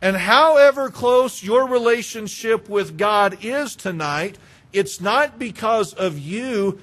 And 0.00 0.16
however 0.16 0.90
close 0.90 1.44
your 1.44 1.68
relationship 1.68 2.68
with 2.68 2.98
God 2.98 3.44
is 3.44 3.76
tonight, 3.76 4.38
it's 4.72 5.00
not 5.00 5.38
because 5.38 5.94
of 5.94 6.18
you 6.18 6.80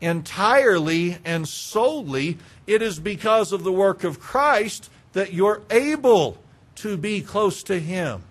entirely 0.00 1.18
and 1.22 1.46
solely. 1.46 2.38
It 2.66 2.80
is 2.80 2.98
because 2.98 3.52
of 3.52 3.62
the 3.62 3.72
work 3.72 4.04
of 4.04 4.18
Christ 4.18 4.88
that 5.12 5.34
you're 5.34 5.60
able 5.70 6.38
to 6.78 6.96
be 6.96 7.20
close 7.20 7.62
to 7.64 7.78
Him. 7.78 8.22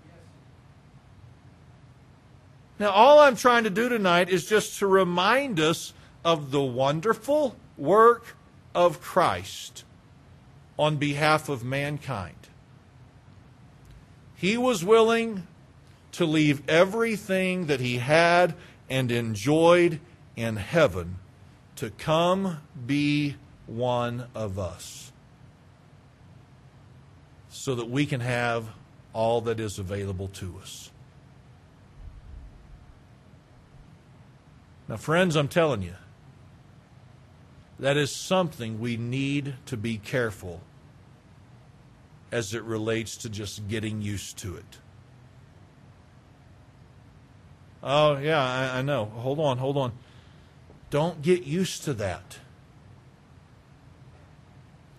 Now, 2.79 2.91
all 2.91 3.19
I'm 3.19 3.35
trying 3.35 3.63
to 3.63 3.69
do 3.69 3.89
tonight 3.89 4.29
is 4.29 4.45
just 4.45 4.79
to 4.79 4.87
remind 4.87 5.59
us 5.59 5.93
of 6.23 6.51
the 6.51 6.61
wonderful 6.61 7.55
work 7.77 8.35
of 8.75 9.01
Christ 9.01 9.83
on 10.77 10.97
behalf 10.97 11.49
of 11.49 11.63
mankind. 11.63 12.35
He 14.35 14.57
was 14.57 14.85
willing 14.85 15.47
to 16.11 16.25
leave 16.25 16.67
everything 16.69 17.65
that 17.65 17.79
he 17.79 17.97
had 17.97 18.53
and 18.89 19.11
enjoyed 19.11 19.99
in 20.35 20.57
heaven 20.57 21.17
to 21.77 21.89
come 21.89 22.59
be 22.85 23.35
one 23.65 24.27
of 24.35 24.59
us 24.59 25.06
so 27.57 27.73
that 27.73 27.89
we 27.89 28.05
can 28.05 28.21
have 28.21 28.69
all 29.13 29.41
that 29.41 29.59
is 29.59 29.79
available 29.79 30.27
to 30.27 30.57
us. 30.61 30.91
Now, 34.87 34.97
friends, 34.97 35.35
I'm 35.35 35.47
telling 35.47 35.81
you, 35.81 35.95
that 37.79 37.97
is 37.97 38.11
something 38.11 38.79
we 38.79 38.95
need 38.95 39.55
to 39.65 39.75
be 39.75 39.97
careful 39.97 40.61
as 42.31 42.53
it 42.53 42.63
relates 42.63 43.17
to 43.17 43.29
just 43.29 43.67
getting 43.67 44.01
used 44.01 44.37
to 44.37 44.55
it. 44.55 44.77
Oh, 47.81 48.17
yeah, 48.17 48.41
I, 48.41 48.79
I 48.79 48.81
know. 48.83 49.05
Hold 49.05 49.39
on, 49.39 49.57
hold 49.57 49.77
on. 49.77 49.93
Don't 50.89 51.21
get 51.21 51.43
used 51.43 51.83
to 51.83 51.93
that. 51.95 52.37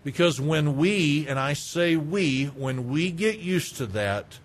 Because 0.05 0.41
when 0.41 0.77
we, 0.77 1.27
and 1.27 1.39
I 1.39 1.53
say 1.53 1.97
we, 1.97 2.47
when 2.47 2.89
we 2.89 3.11
get 3.11 3.39
used 3.39 3.77
to 3.77 3.87
that, 3.87 4.39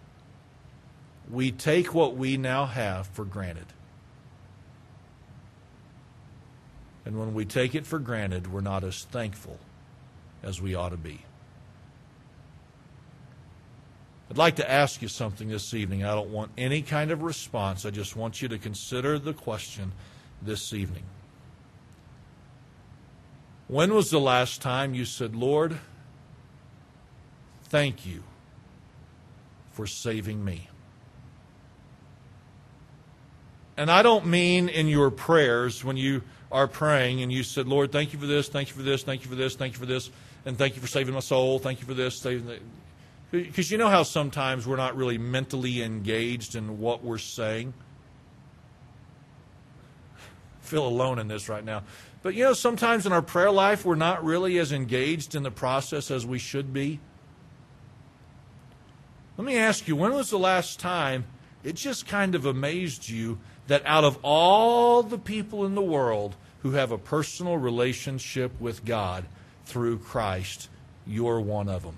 we 1.30 1.52
take 1.52 1.94
what 1.94 2.16
we 2.16 2.38
now 2.38 2.66
have 2.66 3.08
for 3.08 3.24
granted. 3.24 3.68
And 7.06 7.20
when 7.20 7.34
we 7.34 7.46
take 7.46 7.76
it 7.76 7.86
for 7.86 8.00
granted, 8.00 8.52
we're 8.52 8.62
not 8.62 8.84
as 8.84 9.04
thankful 9.04 9.60
as 10.42 10.62
we 10.62 10.76
ought 10.76 10.90
to 10.90 10.98
be. 10.98 11.22
I'd 14.30 14.38
like 14.38 14.56
to 14.56 14.70
ask 14.70 15.02
you 15.02 15.08
something 15.08 15.50
this 15.50 15.74
evening. 15.74 16.04
I 16.04 16.16
don't 16.16 16.30
want 16.30 16.52
any 16.58 16.82
kind 16.82 17.12
of 17.12 17.22
response. 17.22 17.86
I 17.86 17.92
just 17.92 18.16
want 18.16 18.42
you 18.42 18.48
to 18.48 18.58
consider 18.58 19.20
the 19.20 19.34
question 19.34 19.92
this 20.42 20.74
evening. 20.74 21.04
When 23.68 23.94
was 23.94 24.10
the 24.10 24.20
last 24.20 24.62
time 24.62 24.94
you 24.94 25.06
said, 25.06 25.36
Lord, 25.36 25.80
thank 27.66 28.06
you 28.06 28.24
for 29.72 29.88
saving 29.88 30.44
me? 30.44 30.70
And 33.76 33.90
I 33.90 34.04
don't 34.04 34.28
mean 34.28 34.70
in 34.70 34.88
your 34.88 35.10
prayers 35.10 35.84
when 35.84 35.98
you 35.98 36.22
are 36.52 36.68
praying 36.68 37.24
and 37.24 37.32
you 37.32 37.42
said, 37.42 37.68
Lord, 37.68 37.92
thank 37.92 38.14
you 38.14 38.20
for 38.20 38.28
this, 38.28 38.48
thank 38.48 38.70
you 38.70 38.76
for 38.76 38.84
this, 38.84 39.02
thank 39.02 39.24
you 39.24 39.30
for 39.30 39.36
this, 39.36 39.56
thank 39.56 39.74
you 39.74 39.80
for 39.80 39.88
this, 39.88 40.12
and 40.46 40.58
thank 40.58 40.76
you 40.76 40.82
for 40.82 40.88
saving 40.88 41.16
my 41.16 41.20
soul, 41.20 41.58
thank 41.58 41.80
you 41.80 41.88
for 41.88 41.96
this. 41.96 42.20
Saving 42.20 42.60
Because 43.32 43.72
you 43.72 43.80
know 43.80 43.90
how 43.90 44.04
sometimes 44.04 44.68
we're 44.68 44.76
not 44.76 44.96
really 44.96 45.18
mentally 45.18 45.82
engaged 45.82 46.54
in 46.54 46.80
what 46.80 47.04
we're 47.04 47.18
saying? 47.18 47.74
I 50.16 50.66
feel 50.66 50.86
alone 50.86 51.18
in 51.18 51.28
this 51.28 51.50
right 51.50 51.66
now. 51.66 51.82
But 52.24 52.36
you 52.36 52.46
know, 52.46 52.54
sometimes 52.54 53.06
in 53.06 53.12
our 53.12 53.22
prayer 53.22 53.52
life, 53.52 53.86
we're 53.86 53.96
not 53.96 54.24
really 54.24 54.58
as 54.58 54.72
engaged 54.72 55.36
in 55.36 55.44
the 55.44 55.52
process 55.52 56.10
as 56.10 56.26
we 56.26 56.40
should 56.40 56.74
be. 56.74 57.00
Let 59.38 59.46
me 59.46 59.58
ask 59.58 59.88
you, 59.88 59.96
when 59.98 60.14
was 60.14 60.30
the 60.30 60.40
last 60.40 60.80
time 60.80 61.26
it 61.64 61.76
just 61.76 62.08
kind 62.08 62.34
of 62.34 62.46
amazed 62.46 63.10
you 63.10 63.40
that 63.68 63.86
out 63.86 64.06
of 64.06 64.18
all 64.24 65.04
the 65.04 65.18
people 65.18 65.66
in 65.66 65.76
the 65.76 65.82
world 65.82 66.36
who 66.62 66.72
have 66.72 66.92
a 66.92 66.98
personal 66.98 67.58
relationship 67.58 68.60
with 68.60 68.86
God 68.86 69.26
through 69.66 70.00
Christ, 70.00 70.70
you're 71.06 71.42
one 71.42 71.68
of 71.68 71.84
them? 71.84 71.98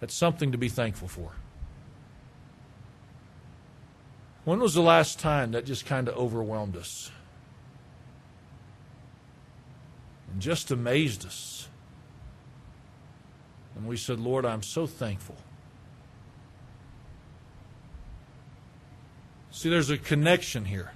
That's 0.00 0.14
something 0.14 0.50
to 0.50 0.58
be 0.58 0.68
thankful 0.68 1.06
for. 1.06 1.32
When 4.46 4.60
was 4.60 4.74
the 4.74 4.80
last 4.80 5.18
time 5.18 5.50
that 5.52 5.66
just 5.66 5.86
kind 5.86 6.08
of 6.08 6.16
overwhelmed 6.16 6.76
us? 6.76 7.10
And 10.30 10.40
just 10.40 10.70
amazed 10.70 11.26
us. 11.26 11.68
And 13.74 13.88
we 13.88 13.96
said, 13.96 14.20
Lord, 14.20 14.46
I'm 14.46 14.62
so 14.62 14.86
thankful. 14.86 15.34
See, 19.50 19.68
there's 19.68 19.90
a 19.90 19.98
connection 19.98 20.64
here. 20.64 20.92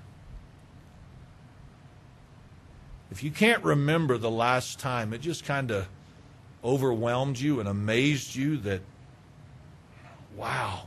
If 3.11 3.25
you 3.25 3.33
can't 3.33 3.65
remember 3.65 4.17
the 4.17 4.31
last 4.31 4.79
time, 4.79 5.13
it 5.13 5.23
just 5.23 5.45
kind 5.45 5.73
of 5.73 5.89
overwhelmed 6.63 7.41
you 7.41 7.59
and 7.59 7.69
amazed 7.69 8.37
you 8.37 8.59
that, 8.59 8.83
wow, 10.37 10.85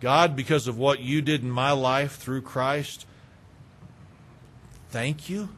God, 0.00 0.36
because 0.36 0.66
of 0.68 0.78
what 0.78 1.00
you 1.00 1.22
did 1.22 1.42
in 1.42 1.50
my 1.50 1.72
life 1.72 2.16
through 2.16 2.42
Christ, 2.42 3.06
thank 4.90 5.30
you. 5.30 5.48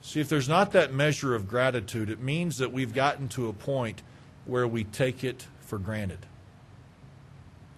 See, 0.00 0.20
if 0.20 0.28
there's 0.28 0.48
not 0.48 0.72
that 0.72 0.92
measure 0.92 1.34
of 1.34 1.48
gratitude, 1.48 2.10
it 2.10 2.20
means 2.20 2.58
that 2.58 2.72
we've 2.72 2.94
gotten 2.94 3.28
to 3.28 3.48
a 3.48 3.52
point 3.52 4.02
where 4.46 4.66
we 4.66 4.82
take 4.84 5.22
it 5.22 5.46
for 5.60 5.78
granted 5.78 6.26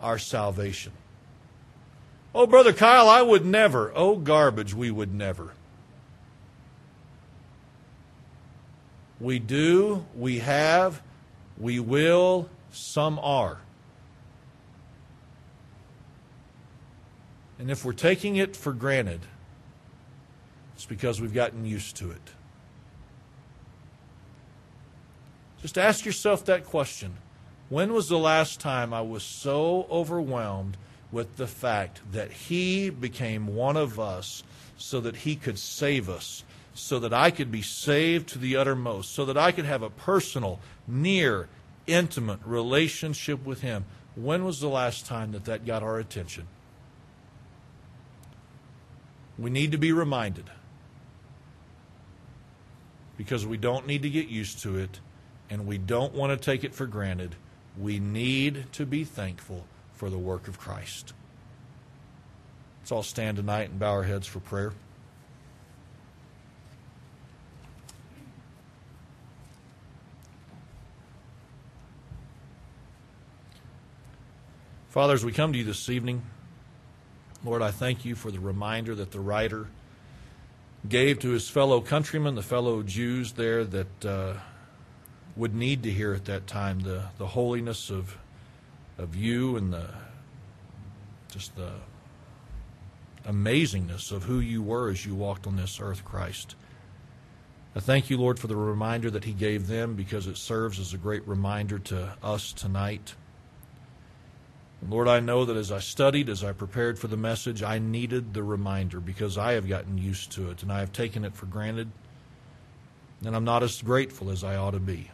our 0.01 0.18
salvation. 0.18 0.92
Oh, 2.34 2.46
Brother 2.46 2.72
Kyle, 2.72 3.09
I 3.09 3.20
would 3.20 3.44
never. 3.44 3.92
Oh, 3.94 4.16
garbage, 4.16 4.72
we 4.72 4.90
would 4.90 5.12
never. 5.12 5.51
We 9.20 9.38
do, 9.38 10.07
we 10.16 10.38
have, 10.38 11.03
we 11.59 11.80
will, 11.80 12.48
some 12.70 13.18
are. 13.18 13.59
And 17.61 17.71
if 17.71 17.85
we're 17.85 17.93
taking 17.93 18.37
it 18.37 18.57
for 18.57 18.73
granted, 18.73 19.21
it's 20.75 20.87
because 20.87 21.21
we've 21.21 21.35
gotten 21.35 21.67
used 21.67 21.95
to 21.97 22.11
it. 22.11 22.31
Just 25.61 25.77
ask 25.77 26.07
yourself 26.07 26.47
that 26.47 26.65
question. 26.65 27.19
When 27.69 27.93
was 27.93 28.09
the 28.09 28.19
last 28.19 28.61
time 28.61 28.95
I 28.95 29.03
was 29.03 29.23
so 29.23 29.87
overwhelmed 29.91 30.79
with 31.13 31.37
the 31.37 31.47
fact 31.47 32.01
that 32.13 32.33
He 32.33 32.89
became 32.89 33.55
one 33.55 33.77
of 33.77 34.01
us 34.01 34.43
so 34.79 34.99
that 35.03 35.17
He 35.17 35.37
could 35.37 35.59
save 35.59 36.09
us, 36.09 36.45
so 36.73 36.99
that 36.99 37.13
I 37.13 37.31
could 37.31 37.53
be 37.53 37.61
saved 37.61 38.31
to 38.31 38.39
the 38.39 38.57
uttermost, 38.57 39.13
so 39.13 39.27
that 39.27 39.37
I 39.37 39.53
could 39.53 39.67
have 39.67 39.83
a 39.83 39.91
personal, 39.91 40.61
near, 40.89 41.51
intimate 41.87 42.41
relationship 42.43 43.45
with 43.45 43.61
Him? 43.61 43.85
When 44.17 44.47
was 44.47 44.61
the 44.61 44.69
last 44.69 45.05
time 45.05 45.33
that 45.33 45.45
that 45.45 45.67
got 45.67 45.83
our 45.83 45.99
attention? 45.99 46.47
We 49.41 49.49
need 49.49 49.72
to 49.72 49.78
be 49.78 49.91
reminded 49.91 50.51
because 53.16 53.47
we 53.47 53.57
don't 53.57 53.86
need 53.86 54.03
to 54.03 54.11
get 54.11 54.28
used 54.28 54.61
to 54.62 54.76
it 54.76 55.01
and 55.49 55.66
we 55.66 55.78
don't 55.78 56.14
want 56.14 56.30
to 56.30 56.36
take 56.36 56.62
it 56.62 56.74
for 56.74 56.86
granted. 56.86 57.36
We 57.78 57.99
need 57.99 58.66
to 58.72 58.84
be 58.84 59.03
thankful 59.03 59.64
for 59.95 60.11
the 60.11 60.18
work 60.18 60.47
of 60.47 60.59
Christ. 60.59 61.14
Let's 62.82 62.93
all 62.93 63.03
stand 63.03 63.38
tonight 63.38 63.70
and 63.70 63.78
bow 63.78 63.93
our 63.93 64.03
heads 64.03 64.26
for 64.26 64.41
prayer. 64.41 64.74
Father, 74.91 75.14
as 75.14 75.24
we 75.24 75.32
come 75.32 75.53
to 75.53 75.59
you 75.59 75.64
this 75.64 75.88
evening, 75.88 76.22
Lord, 77.43 77.62
I 77.62 77.70
thank 77.70 78.05
you 78.05 78.14
for 78.14 78.30
the 78.30 78.38
reminder 78.38 78.95
that 78.95 79.12
the 79.12 79.20
writer 79.20 79.68
gave 80.88 81.18
to 81.20 81.30
his 81.30 81.49
fellow 81.49 81.80
countrymen, 81.80 82.34
the 82.34 82.43
fellow 82.43 82.82
Jews 82.82 83.32
there 83.32 83.64
that 83.64 84.05
uh, 84.05 84.34
would 85.36 85.55
need 85.55 85.82
to 85.84 85.91
hear 85.91 86.12
at 86.12 86.26
that 86.26 86.47
time 86.47 86.80
the, 86.80 87.05
the 87.16 87.28
holiness 87.28 87.91
of, 87.91 88.18
of 88.99 89.16
you 89.16 89.57
and 89.57 89.72
the 89.72 89.88
just 91.30 91.55
the 91.57 91.70
amazingness 93.24 94.11
of 94.11 94.24
who 94.24 94.41
you 94.41 94.62
were 94.62 94.91
as 94.91 95.07
you 95.07 95.14
walked 95.14 95.47
on 95.47 95.57
this 95.57 95.78
earth, 95.80 96.05
Christ. 96.05 96.57
I 97.74 97.80
thank 97.80 98.11
you, 98.11 98.18
Lord, 98.18 98.38
for 98.38 98.49
the 98.49 98.57
reminder 98.57 99.11
that 99.11 99.24
he 99.24 99.32
gave 99.32 99.68
them 99.68 99.95
because 99.95 100.26
it 100.26 100.36
serves 100.36 100.80
as 100.80 100.93
a 100.93 100.99
great 100.99 101.26
reminder 101.28 101.78
to 101.78 102.14
us 102.22 102.53
tonight. 102.53 103.14
Lord, 104.89 105.09
I 105.09 105.20
know 105.20 105.45
that 105.45 105.57
as 105.57 105.70
I 105.70 105.78
studied, 105.78 106.28
as 106.31 106.43
I 106.43 106.53
prepared 106.53 106.99
for 106.99 107.07
the 107.07 107.16
message, 107.16 107.62
I 107.62 107.78
needed 107.78 108.33
the 108.33 108.43
reminder 108.43 108.99
because 108.99 109.37
I 109.37 109.53
have 109.53 109.68
gotten 109.68 109.99
used 109.99 110.33
to 110.33 110.51
it 110.51 110.62
and 110.62 110.72
I 110.72 110.81
have 110.81 110.93
taken 110.93 111.24
it 111.24 111.35
for 111.35 111.47
granted, 111.47 111.91
and 113.24 113.37
I'm 113.37 113.45
not 113.45 113.62
as 113.62 113.83
grateful 113.83 114.31
as 114.31 114.43
I 114.43 114.57
ought 114.57 114.70
to 114.70 114.81
be. 114.81 115.11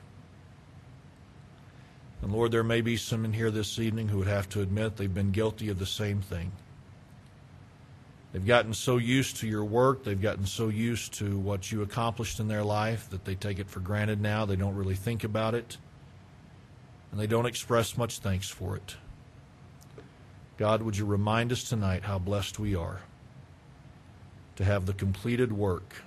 And 2.23 2.33
Lord, 2.33 2.53
there 2.53 2.63
may 2.63 2.81
be 2.81 2.97
some 2.97 3.25
in 3.25 3.33
here 3.33 3.51
this 3.51 3.79
evening 3.79 4.09
who 4.09 4.19
would 4.19 4.29
have 4.29 4.49
to 4.51 4.61
admit 4.61 4.97
they've 4.97 5.13
been 5.13 5.33
guilty 5.33 5.69
of 5.69 5.79
the 5.79 5.87
same 5.87 6.21
thing. 6.21 6.53
They've 8.33 8.47
gotten 8.47 8.73
so 8.73 8.99
used 8.99 9.39
to 9.39 9.49
your 9.49 9.65
work, 9.65 10.05
they've 10.05 10.21
gotten 10.21 10.47
so 10.47 10.69
used 10.69 11.15
to 11.15 11.39
what 11.39 11.73
you 11.73 11.83
accomplished 11.83 12.39
in 12.39 12.49
their 12.49 12.65
life 12.65 13.11
that 13.11 13.25
they 13.25 13.35
take 13.35 13.59
it 13.59 13.69
for 13.69 13.81
granted 13.81 14.21
now. 14.21 14.45
They 14.45 14.57
don't 14.57 14.77
really 14.77 14.95
think 14.95 15.25
about 15.25 15.55
it, 15.55 15.77
and 17.11 17.21
they 17.21 17.27
don't 17.27 17.47
express 17.47 17.97
much 17.97 18.19
thanks 18.21 18.49
for 18.49 18.77
it. 18.77 18.97
God, 20.59 20.83
would 20.83 20.97
you 20.97 21.05
remind 21.05 21.53
us 21.53 21.65
tonight 21.65 22.03
how 22.03 22.19
blessed 22.19 22.59
we 22.59 22.75
are 22.75 23.01
to 24.57 24.65
have 24.65 24.87
the 24.87 24.95
completed 24.95 25.53
work 25.53 26.03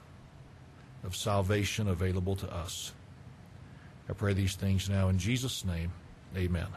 of 1.04 1.16
salvation 1.16 1.88
available 1.88 2.36
to 2.36 2.54
us. 2.54 2.92
I 4.10 4.14
pray 4.14 4.34
these 4.34 4.56
things 4.56 4.90
now 4.90 5.10
in 5.10 5.20
Jesus' 5.20 5.64
name. 5.64 5.92
Amen. 6.36 6.68